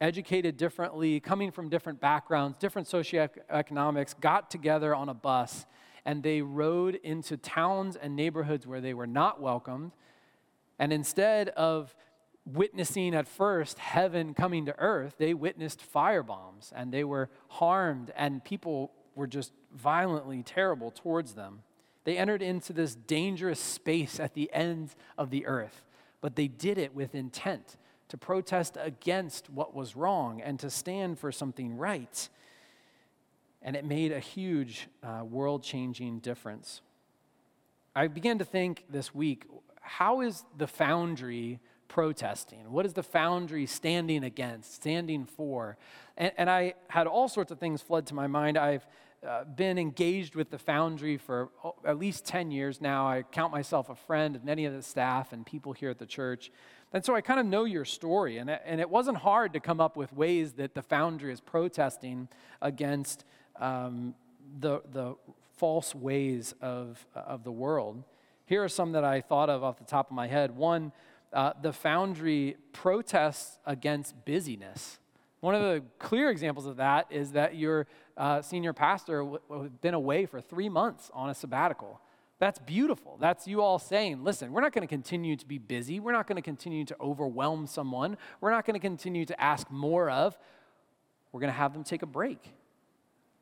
educated 0.00 0.56
differently, 0.56 1.20
coming 1.20 1.50
from 1.50 1.68
different 1.68 2.00
backgrounds, 2.00 2.56
different 2.58 2.88
socioeconomics, 2.88 4.18
got 4.20 4.50
together 4.50 4.94
on 4.94 5.08
a 5.08 5.14
bus 5.14 5.66
and 6.06 6.22
they 6.22 6.40
rode 6.40 6.94
into 7.02 7.36
towns 7.36 7.96
and 7.96 8.14
neighborhoods 8.14 8.64
where 8.64 8.80
they 8.80 8.94
were 8.94 9.08
not 9.08 9.42
welcomed. 9.42 9.90
And 10.78 10.92
instead 10.92 11.48
of 11.50 11.94
witnessing 12.46 13.14
at 13.14 13.26
first 13.26 13.78
heaven 13.78 14.34
coming 14.34 14.66
to 14.66 14.78
earth, 14.78 15.16
they 15.18 15.34
witnessed 15.34 15.82
fire 15.82 16.22
bombs 16.22 16.72
and 16.74 16.92
they 16.92 17.04
were 17.04 17.28
harmed, 17.48 18.12
and 18.16 18.44
people 18.44 18.92
were 19.14 19.26
just 19.26 19.52
violently 19.74 20.42
terrible 20.42 20.90
towards 20.90 21.34
them. 21.34 21.62
They 22.04 22.16
entered 22.16 22.42
into 22.42 22.72
this 22.72 22.94
dangerous 22.94 23.58
space 23.58 24.20
at 24.20 24.34
the 24.34 24.50
ends 24.52 24.94
of 25.18 25.30
the 25.30 25.46
earth, 25.46 25.82
but 26.20 26.36
they 26.36 26.46
did 26.46 26.78
it 26.78 26.94
with 26.94 27.14
intent 27.14 27.76
to 28.08 28.16
protest 28.16 28.76
against 28.80 29.50
what 29.50 29.74
was 29.74 29.96
wrong 29.96 30.40
and 30.40 30.60
to 30.60 30.70
stand 30.70 31.18
for 31.18 31.32
something 31.32 31.76
right 31.76 32.28
and 33.66 33.74
it 33.74 33.84
made 33.84 34.12
a 34.12 34.20
huge 34.20 34.88
uh, 35.02 35.24
world 35.24 35.62
changing 35.62 36.20
difference. 36.20 36.82
I 37.96 38.06
began 38.06 38.38
to 38.38 38.44
think 38.44 38.84
this 38.88 39.12
week 39.12 39.44
how 39.80 40.20
is 40.20 40.44
the 40.56 40.68
foundry 40.68 41.60
protesting? 41.88 42.70
What 42.70 42.86
is 42.86 42.92
the 42.92 43.02
foundry 43.02 43.66
standing 43.66 44.24
against, 44.24 44.74
standing 44.74 45.24
for? 45.24 45.76
And, 46.16 46.32
and 46.36 46.50
I 46.50 46.74
had 46.88 47.06
all 47.06 47.28
sorts 47.28 47.50
of 47.50 47.58
things 47.58 47.82
flood 47.82 48.06
to 48.06 48.14
my 48.14 48.26
mind. 48.26 48.56
I've 48.56 48.86
uh, 49.26 49.44
been 49.44 49.78
engaged 49.78 50.34
with 50.34 50.50
the 50.50 50.58
foundry 50.58 51.16
for 51.16 51.50
oh, 51.64 51.74
at 51.84 51.98
least 51.98 52.26
10 52.26 52.50
years 52.50 52.80
now. 52.80 53.06
I 53.06 53.22
count 53.22 53.52
myself 53.52 53.88
a 53.88 53.94
friend 53.94 54.36
of 54.36 54.44
many 54.44 54.64
of 54.64 54.72
the 54.72 54.82
staff 54.82 55.32
and 55.32 55.44
people 55.44 55.72
here 55.72 55.90
at 55.90 55.98
the 55.98 56.06
church. 56.06 56.50
And 56.92 57.04
so 57.04 57.14
I 57.14 57.20
kind 57.20 57.40
of 57.40 57.46
know 57.46 57.64
your 57.64 57.84
story, 57.84 58.38
and 58.38 58.48
and 58.48 58.80
it 58.80 58.88
wasn't 58.88 59.18
hard 59.18 59.52
to 59.54 59.60
come 59.60 59.80
up 59.80 59.96
with 59.96 60.12
ways 60.12 60.52
that 60.52 60.74
the 60.74 60.82
foundry 60.82 61.32
is 61.32 61.40
protesting 61.40 62.28
against 62.62 63.24
um, 63.58 64.14
the, 64.60 64.82
the 64.92 65.16
false 65.56 65.94
ways 65.94 66.54
of, 66.60 67.04
of 67.14 67.44
the 67.44 67.52
world. 67.52 68.02
Here 68.46 68.62
are 68.62 68.68
some 68.68 68.92
that 68.92 69.04
I 69.04 69.20
thought 69.20 69.50
of 69.50 69.64
off 69.64 69.78
the 69.78 69.84
top 69.84 70.10
of 70.10 70.14
my 70.14 70.28
head. 70.28 70.56
One, 70.56 70.92
uh, 71.36 71.52
the 71.60 71.72
foundry 71.72 72.56
protests 72.72 73.58
against 73.66 74.24
busyness. 74.24 74.98
One 75.40 75.54
of 75.54 75.60
the 75.60 75.82
clear 75.98 76.30
examples 76.30 76.64
of 76.64 76.78
that 76.78 77.06
is 77.10 77.32
that 77.32 77.56
your 77.56 77.86
uh, 78.16 78.40
senior 78.40 78.72
pastor 78.72 79.18
w- 79.18 79.38
w- 79.50 79.70
been 79.82 79.92
away 79.92 80.24
for 80.24 80.40
three 80.40 80.70
months 80.70 81.10
on 81.12 81.28
a 81.28 81.34
sabbatical. 81.34 82.00
That's 82.38 82.58
beautiful. 82.58 83.18
That's 83.20 83.46
you 83.46 83.60
all 83.60 83.78
saying, 83.78 84.24
listen, 84.24 84.50
we're 84.50 84.62
not 84.62 84.72
going 84.72 84.88
to 84.88 84.88
continue 84.88 85.36
to 85.36 85.46
be 85.46 85.58
busy. 85.58 86.00
We're 86.00 86.12
not 86.12 86.26
going 86.26 86.36
to 86.36 86.42
continue 86.42 86.86
to 86.86 86.96
overwhelm 87.00 87.66
someone. 87.66 88.16
We're 88.40 88.50
not 88.50 88.64
going 88.64 88.74
to 88.74 88.80
continue 88.80 89.26
to 89.26 89.38
ask 89.38 89.70
more 89.70 90.08
of. 90.08 90.38
We're 91.32 91.40
going 91.40 91.52
to 91.52 91.58
have 91.58 91.74
them 91.74 91.84
take 91.84 92.00
a 92.00 92.06
break. 92.06 92.42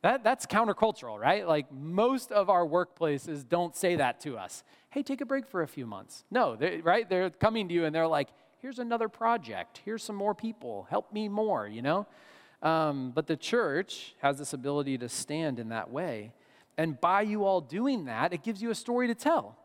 That, 0.04 0.22
that's 0.22 0.44
countercultural, 0.44 1.18
right? 1.18 1.48
Like 1.48 1.72
most 1.72 2.30
of 2.30 2.50
our 2.50 2.66
workplaces 2.66 3.48
don't 3.48 3.74
say 3.74 3.96
that 3.96 4.20
to 4.20 4.36
us. 4.36 4.62
Hey, 4.90 5.02
take 5.02 5.22
a 5.22 5.24
break 5.24 5.46
for 5.46 5.62
a 5.62 5.66
few 5.66 5.86
months. 5.86 6.24
No, 6.30 6.56
they, 6.56 6.82
right? 6.82 7.08
They're 7.08 7.30
coming 7.30 7.68
to 7.68 7.74
you 7.74 7.86
and 7.86 7.94
they're 7.94 8.06
like, 8.06 8.28
here's 8.60 8.78
another 8.78 9.08
project. 9.08 9.80
Here's 9.82 10.02
some 10.02 10.14
more 10.14 10.34
people. 10.34 10.86
Help 10.90 11.10
me 11.10 11.30
more, 11.30 11.66
you 11.66 11.80
know? 11.80 12.06
Um, 12.60 13.12
but 13.14 13.26
the 13.26 13.36
church 13.38 14.14
has 14.18 14.36
this 14.36 14.52
ability 14.52 14.98
to 14.98 15.08
stand 15.08 15.58
in 15.58 15.70
that 15.70 15.90
way. 15.90 16.32
And 16.76 17.00
by 17.00 17.22
you 17.22 17.46
all 17.46 17.62
doing 17.62 18.04
that, 18.04 18.34
it 18.34 18.42
gives 18.42 18.60
you 18.60 18.68
a 18.68 18.74
story 18.74 19.06
to 19.06 19.14
tell 19.14 19.56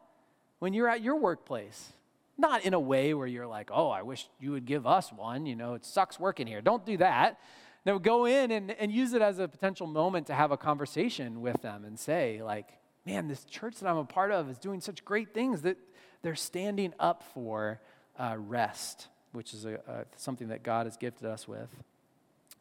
when 0.60 0.73
you're 0.73 0.88
at 0.88 1.02
your 1.02 1.17
workplace. 1.17 1.91
Not 2.38 2.63
in 2.63 2.73
a 2.73 2.80
way 2.80 3.13
where 3.13 3.28
you're 3.28 3.45
like, 3.45 3.71
oh, 3.73 3.89
I 3.89 4.04
wish 4.04 4.30
you 4.39 4.52
would 4.52 4.65
give 4.65 4.88
us 4.88 5.12
one. 5.12 5.45
You 5.45 5.58
know, 5.58 5.73
it 5.73 5.84
sucks 5.84 6.17
working 6.17 6.47
here. 6.47 6.62
Don't 6.62 6.86
do 6.86 6.95
that. 6.95 7.41
No, 7.89 7.97
go 7.97 8.25
in 8.25 8.52
and, 8.52 8.69
and 8.69 8.91
use 8.91 9.13
it 9.13 9.23
as 9.23 9.39
a 9.39 9.47
potential 9.47 9.88
moment 9.88 10.28
to 10.28 10.36
have 10.36 10.52
a 10.52 10.58
conversation 10.58 11.41
with 11.41 11.60
them 11.63 11.86
and 11.86 11.97
say, 11.97 12.39
like, 12.43 12.69
man, 13.04 13.28
this 13.28 13.43
church 13.45 13.80
that 13.80 13.89
I'm 13.89 13.97
a 13.97 14.06
part 14.06 14.32
of 14.32 14.47
is 14.47 14.60
doing 14.60 14.80
such 14.80 15.04
great 15.04 15.34
things 15.34 15.63
that 15.63 15.75
they're 16.21 16.36
standing 16.36 16.93
up 16.99 17.23
for 17.34 17.82
uh, 18.19 18.36
rest, 18.38 19.08
which 19.32 19.56
is 19.56 19.65
a, 19.65 19.80
a, 19.88 20.06
something 20.17 20.49
that 20.49 20.62
God 20.62 20.86
has 20.86 20.97
gifted 20.97 21.25
us 21.25 21.47
with. 21.47 21.67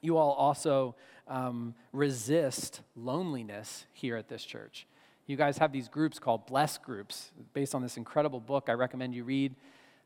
You 0.00 0.16
all 0.16 0.32
also 0.32 0.94
um, 1.26 1.74
resist 1.92 2.80
loneliness 2.96 3.84
here 3.92 4.16
at 4.16 4.30
this 4.30 4.42
church. 4.42 4.86
You 5.26 5.36
guys 5.36 5.58
have 5.58 5.72
these 5.72 5.88
groups 5.88 6.18
called 6.18 6.46
Bless 6.46 6.78
Groups, 6.78 7.32
based 7.52 7.74
on 7.74 7.82
this 7.82 7.98
incredible 7.98 8.40
book 8.40 8.70
I 8.70 8.72
recommend 8.72 9.14
you 9.14 9.24
read. 9.24 9.54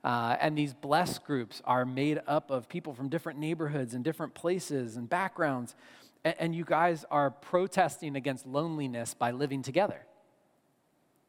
Uh, 0.05 0.37
and 0.41 0.59
these 0.59 0.75
blessed 0.75 1.25
groups 1.25 1.63
are 1.65 1.85
made 1.85 2.21
up 2.27 2.51
of 2.51 2.69
people 2.69 2.93
from 2.93 3.09
different 3.09 3.39
neighborhoods 3.39 3.95
and 3.95 4.03
different 4.03 4.35
places 4.35 4.97
and 4.97 5.09
backgrounds. 5.09 5.77
And, 6.25 6.35
and 6.39 6.55
you 6.55 6.65
guys 6.65 7.05
are 7.11 7.31
protesting 7.31 8.17
against 8.17 8.47
loneliness 8.47 9.15
by 9.15 9.31
living 9.31 9.63
together. 9.63 10.05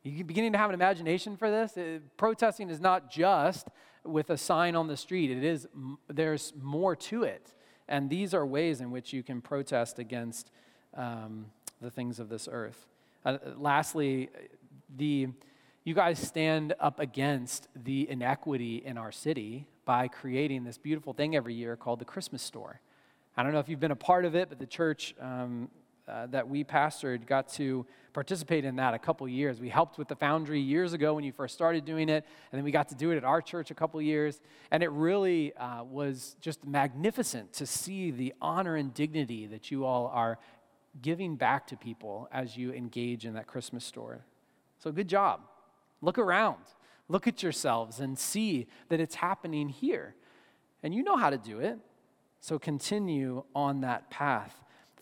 You're 0.04 0.26
beginning 0.26 0.52
to 0.54 0.58
have 0.58 0.70
an 0.70 0.74
imagination 0.74 1.38
for 1.38 1.50
this? 1.50 1.78
It, 1.78 2.18
protesting 2.18 2.70
is 2.70 2.82
not 2.82 3.10
just 3.10 3.68
with 4.04 4.30
a 4.32 4.38
sign 4.38 4.76
on 4.76 4.88
the 4.88 4.98
street, 4.98 5.32
it 5.32 5.44
is, 5.44 5.68
there's 6.10 6.52
more 6.62 6.94
to 6.96 7.24
it. 7.24 7.54
And 7.88 8.10
these 8.10 8.34
are 8.34 8.46
ways 8.46 8.82
in 8.82 8.92
which 8.92 9.14
you 9.14 9.24
can 9.24 9.40
protest 9.40 10.00
against 10.00 10.52
um, 10.96 11.46
the 11.80 11.90
things 11.90 12.20
of 12.20 12.28
this 12.28 12.50
earth. 12.52 12.86
Uh, 13.26 13.38
lastly, 13.56 14.30
the 14.98 15.28
you 15.84 15.94
guys 15.94 16.18
stand 16.18 16.74
up 16.80 17.00
against 17.00 17.68
the 17.76 18.10
inequity 18.10 18.82
in 18.86 18.98
our 18.98 19.12
city 19.12 19.68
by 19.84 20.08
creating 20.08 20.64
this 20.64 20.78
beautiful 20.78 21.14
thing 21.14 21.36
every 21.36 21.54
year 21.54 21.76
called 21.76 22.00
the 22.00 22.06
Christmas 22.06 22.42
store. 22.42 22.80
I 23.36 23.44
don't 23.44 23.52
know 23.52 23.60
if 23.60 23.68
you've 23.68 23.82
been 23.82 23.92
a 23.92 23.96
part 23.96 24.24
of 24.24 24.34
it, 24.34 24.48
but 24.48 24.60
the 24.60 24.66
church 24.66 25.14
um, 25.20 25.70
uh, 26.08 26.28
that 26.28 26.48
we 26.48 26.64
pastored 26.64 27.26
got 27.26 27.50
to 27.50 27.86
participate 28.14 28.64
in 28.64 28.78
that 28.78 28.94
a 28.94 29.00
couple 29.00 29.28
years. 29.28 29.60
We 29.60 29.68
helped 29.68 29.98
with 29.98 30.08
the 30.08 30.16
foundry 30.16 30.62
years 30.62 30.94
ago 30.94 31.16
when 31.16 31.26
you 31.26 31.34
first 31.34 31.54
started 31.54 31.84
doing 31.84 32.08
it, 32.08 32.24
and 32.52 32.60
then 32.60 32.64
we 32.64 32.72
got 32.72 32.88
to 32.90 32.96
do 32.96 33.12
it 33.12 33.18
at 33.18 33.26
our 33.26 33.42
church 33.42 33.70
a 33.70 33.74
couple 33.74 34.02
years. 34.02 34.40
And 34.72 34.84
it 34.84 34.92
really 34.92 35.54
uh, 35.58 35.84
was 35.84 36.38
just 36.40 36.66
magnificent 36.66 37.52
to 37.54 37.66
see 37.66 38.12
the 38.12 38.34
honor 38.42 38.78
and 38.78 38.94
dignity 38.94 39.48
that 39.48 39.70
you 39.70 39.84
all 39.84 40.08
are 40.08 40.40
giving 41.02 41.36
back 41.36 41.68
to 41.68 41.76
people 41.76 42.30
as 42.32 42.56
you 42.56 42.72
engage 42.72 43.26
in 43.26 43.34
that 43.34 43.48
Christmas 43.48 43.84
store. 43.84 44.24
So, 44.80 44.92
good 44.92 45.10
job. 45.10 45.42
Look 46.04 46.18
around, 46.18 46.58
look 47.08 47.28
at 47.28 47.42
yourselves, 47.42 48.02
and 48.02 48.20
see 48.20 48.68
that 48.90 49.00
it's 49.00 49.16
happening 49.16 49.70
here. 49.70 50.16
And 50.84 50.94
you 50.94 51.02
know 51.02 51.16
how 51.16 51.30
to 51.30 51.38
do 51.38 51.60
it. 51.60 51.80
So 52.42 52.60
continue 52.60 53.46
on 53.56 53.82
that 53.82 54.10
path. 54.10 54.54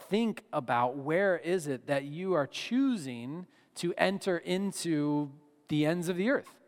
Think 0.10 0.44
about 0.54 0.98
where 0.98 1.38
is 1.38 1.66
it 1.66 1.88
that 1.88 2.04
you 2.04 2.34
are 2.34 2.46
choosing 2.46 3.48
to 3.76 3.96
enter 3.98 4.38
into 4.38 5.32
the 5.70 5.88
ends 5.88 6.08
of 6.08 6.18
the 6.18 6.30
earth? 6.30 6.60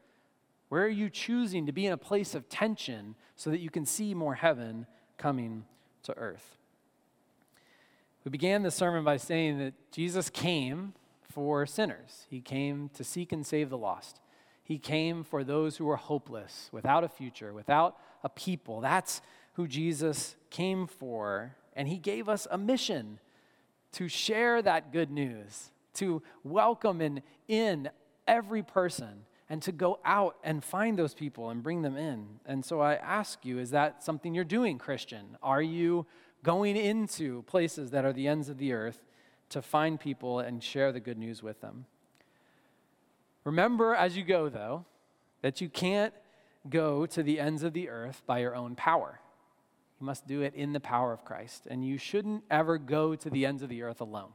Where 0.70 0.84
are 0.84 0.90
you 0.90 1.12
choosing 1.12 1.68
to 1.68 1.72
be 1.72 1.86
in 1.86 1.94
a 1.94 1.98
place 1.98 2.34
of 2.34 2.50
tension 2.50 3.14
so 3.36 3.52
that 3.52 3.60
you 3.60 3.70
can 3.70 3.86
see 3.86 4.16
more 4.16 4.34
heaven 4.34 4.88
coming 5.20 5.66
to 6.04 6.18
earth? 6.18 6.58
We 8.26 8.32
began 8.32 8.64
the 8.64 8.72
sermon 8.72 9.04
by 9.04 9.18
saying 9.18 9.60
that 9.60 9.76
Jesus 9.92 10.32
came 10.32 10.94
for 11.22 11.68
sinners. 11.68 12.26
He 12.32 12.42
came 12.42 12.90
to 12.96 13.04
seek 13.04 13.32
and 13.32 13.46
save 13.46 13.70
the 13.70 13.78
lost. 13.78 14.22
He 14.64 14.78
came 14.78 15.24
for 15.24 15.44
those 15.44 15.78
who 15.78 15.86
were 15.86 15.98
hopeless, 15.98 16.70
without 16.72 17.04
a 17.04 17.10
future, 17.10 17.54
without 17.54 17.98
a 18.24 18.30
people. 18.30 18.80
That's 18.80 19.22
who 19.54 19.68
Jesus 19.68 20.36
came 20.50 20.88
for. 20.88 21.56
And 21.76 21.88
he 21.88 21.98
gave 21.98 22.30
us 22.30 22.48
a 22.50 22.58
mission 22.58 23.20
to 23.94 24.08
share 24.08 24.62
that 24.62 24.92
good 24.92 25.12
news, 25.12 25.72
to 25.96 26.24
welcome 26.44 27.02
and 27.02 27.22
in 27.48 27.90
every 28.28 28.64
person, 28.64 29.26
and 29.50 29.62
to 29.62 29.72
go 29.72 30.00
out 30.06 30.38
and 30.44 30.64
find 30.64 30.98
those 30.98 31.14
people 31.14 31.50
and 31.50 31.62
bring 31.62 31.82
them 31.82 31.98
in. 31.98 32.40
And 32.46 32.64
so 32.64 32.80
I 32.80 32.96
ask 32.96 33.46
you, 33.46 33.60
is 33.60 33.72
that 33.72 34.02
something 34.02 34.34
you're 34.34 34.46
doing, 34.46 34.78
Christian? 34.78 35.38
Are 35.44 35.62
you 35.62 36.06
going 36.42 36.76
into 36.76 37.44
places 37.44 37.92
that 37.92 38.06
are 38.06 38.14
the 38.14 38.28
ends 38.28 38.50
of 38.50 38.58
the 38.58 38.74
earth 38.74 39.04
to 39.50 39.62
find 39.62 40.00
people 40.00 40.40
and 40.40 40.64
share 40.64 40.92
the 40.92 41.00
good 41.00 41.18
news 41.18 41.44
with 41.44 41.62
them? 41.62 41.86
Remember 43.44 43.94
as 43.94 44.16
you 44.16 44.24
go, 44.24 44.50
though, 44.50 44.86
that 45.42 45.62
you 45.62 45.70
can't 45.70 46.14
go 46.70 47.06
to 47.06 47.24
the 47.24 47.40
ends 47.40 47.64
of 47.64 47.74
the 47.74 47.90
earth 47.90 48.22
by 48.26 48.40
your 48.40 48.56
own 48.56 48.76
power. 48.76 49.20
You 50.00 50.06
must 50.06 50.28
do 50.28 50.42
it 50.42 50.54
in 50.56 50.74
the 50.74 50.80
power 50.80 51.12
of 51.12 51.26
Christ. 51.26 51.68
And 51.70 51.86
you 51.86 51.98
shouldn't 51.98 52.44
ever 52.50 52.78
go 52.78 53.16
to 53.16 53.30
the 53.30 53.46
ends 53.46 53.62
of 53.62 53.70
the 53.70 53.84
earth 53.84 54.02
alone. 54.02 54.32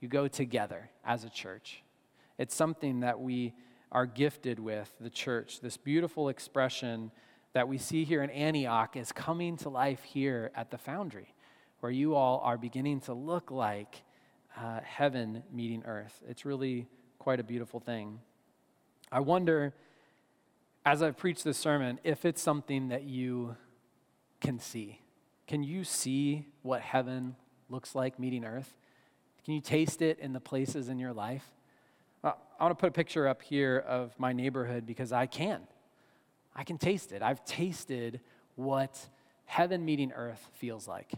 You 0.00 0.08
go 0.08 0.28
together 0.28 0.90
as 1.04 1.24
a 1.24 1.30
church. 1.30 1.82
It's 2.38 2.54
something 2.54 3.00
that 3.00 3.18
we 3.18 3.54
are 3.90 4.06
gifted 4.06 4.58
with, 4.58 4.92
the 5.00 5.10
church. 5.10 5.60
This 5.60 5.76
beautiful 5.76 6.28
expression 6.28 7.10
that 7.54 7.66
we 7.66 7.78
see 7.78 8.04
here 8.04 8.22
in 8.22 8.30
Antioch 8.30 8.96
is 8.96 9.10
coming 9.12 9.56
to 9.58 9.68
life 9.68 10.02
here 10.02 10.50
at 10.54 10.70
the 10.70 10.78
foundry, 10.78 11.34
where 11.80 11.92
you 11.92 12.14
all 12.14 12.40
are 12.44 12.58
beginning 12.58 13.00
to 13.00 13.14
look 13.14 13.50
like 13.50 14.02
uh, 14.60 14.80
heaven 14.82 15.42
meeting 15.50 15.82
earth. 15.86 16.22
It's 16.28 16.44
really 16.44 16.88
quite 17.18 17.40
a 17.40 17.44
beautiful 17.44 17.80
thing. 17.80 18.20
I 19.10 19.20
wonder, 19.20 19.74
as 20.84 21.02
I've 21.02 21.16
preached 21.16 21.44
this 21.44 21.58
sermon, 21.58 21.98
if 22.04 22.24
it's 22.24 22.42
something 22.42 22.88
that 22.88 23.04
you 23.04 23.56
can 24.40 24.58
see. 24.58 25.00
Can 25.46 25.62
you 25.62 25.84
see 25.84 26.46
what 26.62 26.80
heaven 26.80 27.36
looks 27.68 27.94
like 27.94 28.18
meeting 28.18 28.44
earth? 28.44 28.74
Can 29.44 29.54
you 29.54 29.60
taste 29.60 30.02
it 30.02 30.18
in 30.18 30.32
the 30.32 30.40
places 30.40 30.88
in 30.88 30.98
your 30.98 31.12
life? 31.12 31.44
Uh, 32.24 32.32
I 32.58 32.64
want 32.64 32.76
to 32.76 32.80
put 32.80 32.88
a 32.88 32.92
picture 32.92 33.28
up 33.28 33.42
here 33.42 33.78
of 33.86 34.18
my 34.18 34.32
neighborhood 34.32 34.86
because 34.86 35.12
I 35.12 35.26
can. 35.26 35.62
I 36.54 36.64
can 36.64 36.78
taste 36.78 37.12
it. 37.12 37.22
I've 37.22 37.44
tasted 37.44 38.20
what 38.56 39.08
heaven 39.44 39.84
meeting 39.84 40.12
earth 40.12 40.48
feels 40.54 40.88
like. 40.88 41.12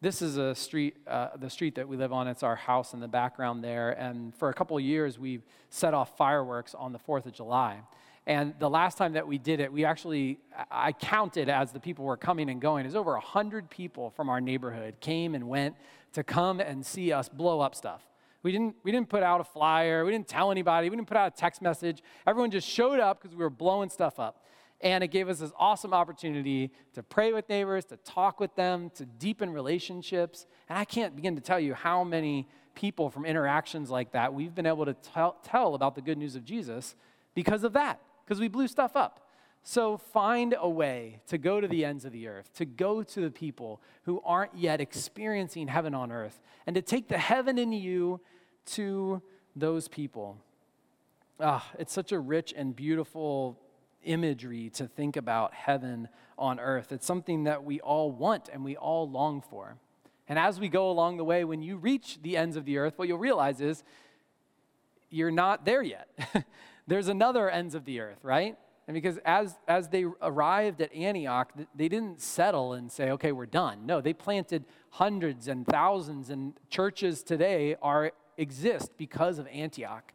This 0.00 0.22
is 0.22 0.36
a 0.36 0.54
street, 0.54 0.96
uh, 1.08 1.30
the 1.36 1.50
street 1.50 1.74
that 1.74 1.88
we 1.88 1.96
live 1.96 2.12
on. 2.12 2.28
It's 2.28 2.44
our 2.44 2.54
house 2.54 2.94
in 2.94 3.00
the 3.00 3.08
background 3.08 3.64
there. 3.64 3.90
And 3.90 4.32
for 4.32 4.48
a 4.48 4.54
couple 4.54 4.76
of 4.76 4.84
years, 4.84 5.18
we've 5.18 5.42
set 5.70 5.92
off 5.92 6.16
fireworks 6.16 6.72
on 6.72 6.92
the 6.92 7.00
4th 7.00 7.26
of 7.26 7.32
July. 7.32 7.80
And 8.24 8.54
the 8.60 8.70
last 8.70 8.96
time 8.96 9.14
that 9.14 9.26
we 9.26 9.38
did 9.38 9.58
it, 9.58 9.72
we 9.72 9.84
actually, 9.84 10.38
I 10.70 10.92
counted 10.92 11.48
as 11.48 11.72
the 11.72 11.80
people 11.80 12.04
were 12.04 12.16
coming 12.16 12.48
and 12.48 12.60
going. 12.60 12.86
Was 12.86 12.94
over 12.94 13.14
100 13.14 13.70
people 13.70 14.10
from 14.10 14.28
our 14.28 14.40
neighborhood 14.40 14.94
came 15.00 15.34
and 15.34 15.48
went 15.48 15.74
to 16.12 16.22
come 16.22 16.60
and 16.60 16.86
see 16.86 17.10
us 17.10 17.28
blow 17.28 17.60
up 17.60 17.74
stuff. 17.74 18.06
We 18.44 18.52
didn't, 18.52 18.76
we 18.84 18.92
didn't 18.92 19.08
put 19.08 19.24
out 19.24 19.40
a 19.40 19.44
flyer. 19.44 20.04
We 20.04 20.12
didn't 20.12 20.28
tell 20.28 20.52
anybody. 20.52 20.88
We 20.88 20.94
didn't 20.94 21.08
put 21.08 21.16
out 21.16 21.32
a 21.32 21.36
text 21.36 21.60
message. 21.60 22.04
Everyone 22.24 22.52
just 22.52 22.68
showed 22.68 23.00
up 23.00 23.20
because 23.20 23.36
we 23.36 23.42
were 23.42 23.50
blowing 23.50 23.88
stuff 23.88 24.20
up. 24.20 24.44
And 24.80 25.02
it 25.02 25.08
gave 25.08 25.28
us 25.28 25.40
this 25.40 25.50
awesome 25.58 25.92
opportunity 25.92 26.70
to 26.94 27.02
pray 27.02 27.32
with 27.32 27.48
neighbors, 27.48 27.84
to 27.86 27.96
talk 27.98 28.38
with 28.38 28.54
them, 28.54 28.90
to 28.94 29.04
deepen 29.04 29.52
relationships. 29.52 30.46
And 30.68 30.78
I 30.78 30.84
can't 30.84 31.16
begin 31.16 31.34
to 31.34 31.40
tell 31.40 31.58
you 31.58 31.74
how 31.74 32.04
many 32.04 32.46
people 32.74 33.10
from 33.10 33.26
interactions 33.26 33.90
like 33.90 34.12
that 34.12 34.32
we've 34.32 34.54
been 34.54 34.66
able 34.66 34.84
to 34.84 34.94
tell, 34.94 35.36
tell 35.42 35.74
about 35.74 35.96
the 35.96 36.00
good 36.00 36.16
news 36.16 36.36
of 36.36 36.44
Jesus 36.44 36.94
because 37.34 37.64
of 37.64 37.72
that, 37.72 38.00
because 38.24 38.38
we 38.38 38.46
blew 38.46 38.68
stuff 38.68 38.94
up. 38.94 39.28
So 39.64 39.96
find 39.96 40.54
a 40.56 40.68
way 40.68 41.20
to 41.26 41.38
go 41.38 41.60
to 41.60 41.66
the 41.66 41.84
ends 41.84 42.04
of 42.04 42.12
the 42.12 42.28
earth, 42.28 42.52
to 42.54 42.64
go 42.64 43.02
to 43.02 43.20
the 43.20 43.30
people 43.32 43.82
who 44.04 44.22
aren't 44.24 44.56
yet 44.56 44.80
experiencing 44.80 45.66
heaven 45.66 45.92
on 45.92 46.12
earth, 46.12 46.40
and 46.66 46.76
to 46.76 46.82
take 46.82 47.08
the 47.08 47.18
heaven 47.18 47.58
in 47.58 47.72
you 47.72 48.20
to 48.66 49.20
those 49.56 49.88
people. 49.88 50.38
Ah, 51.40 51.68
it's 51.78 51.92
such 51.92 52.12
a 52.12 52.18
rich 52.18 52.54
and 52.56 52.74
beautiful 52.76 53.58
imagery 54.04 54.70
to 54.70 54.86
think 54.86 55.16
about 55.16 55.54
heaven 55.54 56.08
on 56.38 56.60
earth. 56.60 56.92
It's 56.92 57.06
something 57.06 57.44
that 57.44 57.64
we 57.64 57.80
all 57.80 58.10
want 58.10 58.48
and 58.52 58.64
we 58.64 58.76
all 58.76 59.08
long 59.08 59.42
for. 59.42 59.76
And 60.28 60.38
as 60.38 60.60
we 60.60 60.68
go 60.68 60.90
along 60.90 61.16
the 61.16 61.24
way, 61.24 61.44
when 61.44 61.62
you 61.62 61.76
reach 61.76 62.18
the 62.22 62.36
ends 62.36 62.56
of 62.56 62.64
the 62.64 62.78
earth, 62.78 62.94
what 62.96 63.08
you'll 63.08 63.18
realize 63.18 63.60
is 63.60 63.82
you're 65.10 65.30
not 65.30 65.64
there 65.64 65.82
yet. 65.82 66.08
There's 66.86 67.08
another 67.08 67.48
ends 67.50 67.74
of 67.74 67.84
the 67.84 68.00
earth, 68.00 68.18
right? 68.22 68.56
And 68.86 68.94
because 68.94 69.18
as, 69.24 69.54
as 69.66 69.88
they 69.88 70.06
arrived 70.22 70.80
at 70.80 70.94
Antioch, 70.94 71.52
they 71.74 71.88
didn't 71.88 72.20
settle 72.22 72.72
and 72.72 72.90
say, 72.90 73.10
okay, 73.10 73.32
we're 73.32 73.46
done. 73.46 73.84
No, 73.84 74.00
they 74.00 74.14
planted 74.14 74.64
hundreds 74.90 75.48
and 75.48 75.66
thousands, 75.66 76.30
and 76.30 76.54
churches 76.70 77.22
today 77.22 77.76
are, 77.82 78.12
exist 78.38 78.92
because 78.96 79.38
of 79.38 79.46
Antioch. 79.48 80.12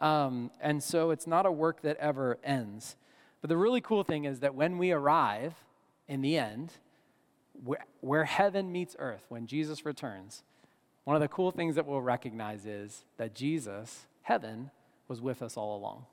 Um, 0.00 0.50
and 0.60 0.82
so 0.82 1.10
it's 1.10 1.26
not 1.26 1.46
a 1.46 1.52
work 1.52 1.82
that 1.82 1.96
ever 1.98 2.38
ends. 2.42 2.96
But 3.46 3.50
the 3.50 3.58
really 3.58 3.80
cool 3.80 4.02
thing 4.02 4.24
is 4.24 4.40
that 4.40 4.56
when 4.56 4.76
we 4.76 4.90
arrive 4.90 5.54
in 6.08 6.20
the 6.20 6.36
end, 6.36 6.72
where, 7.62 7.86
where 8.00 8.24
heaven 8.24 8.72
meets 8.72 8.96
earth, 8.98 9.24
when 9.28 9.46
Jesus 9.46 9.86
returns, 9.86 10.42
one 11.04 11.14
of 11.14 11.22
the 11.22 11.28
cool 11.28 11.52
things 11.52 11.76
that 11.76 11.86
we'll 11.86 12.00
recognize 12.00 12.66
is 12.66 13.04
that 13.18 13.36
Jesus, 13.36 14.06
heaven, 14.22 14.72
was 15.06 15.20
with 15.20 15.42
us 15.42 15.56
all 15.56 15.76
along. 15.76 16.06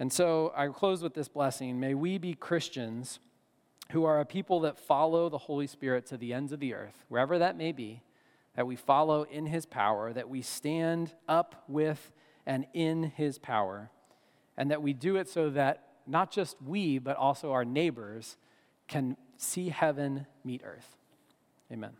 And 0.00 0.12
so 0.12 0.52
I 0.56 0.66
close 0.66 1.00
with 1.00 1.14
this 1.14 1.28
blessing. 1.28 1.78
May 1.78 1.94
we 1.94 2.18
be 2.18 2.34
Christians 2.34 3.20
who 3.92 4.02
are 4.02 4.18
a 4.18 4.26
people 4.26 4.58
that 4.62 4.80
follow 4.80 5.28
the 5.28 5.38
Holy 5.38 5.68
Spirit 5.68 6.06
to 6.06 6.16
the 6.16 6.32
ends 6.32 6.50
of 6.50 6.58
the 6.58 6.74
earth, 6.74 7.04
wherever 7.08 7.38
that 7.38 7.56
may 7.56 7.70
be, 7.70 8.02
that 8.56 8.66
we 8.66 8.74
follow 8.74 9.22
in 9.22 9.46
his 9.46 9.64
power, 9.64 10.12
that 10.12 10.28
we 10.28 10.42
stand 10.42 11.12
up 11.28 11.62
with 11.68 12.10
and 12.46 12.66
in 12.74 13.04
his 13.04 13.38
power, 13.38 13.90
and 14.56 14.70
that 14.70 14.82
we 14.82 14.92
do 14.92 15.16
it 15.16 15.28
so 15.28 15.50
that 15.50 15.86
not 16.06 16.30
just 16.30 16.56
we, 16.62 16.98
but 16.98 17.16
also 17.16 17.52
our 17.52 17.64
neighbors 17.64 18.36
can 18.88 19.16
see 19.36 19.68
heaven 19.70 20.26
meet 20.44 20.62
earth. 20.64 20.96
Amen. 21.72 21.92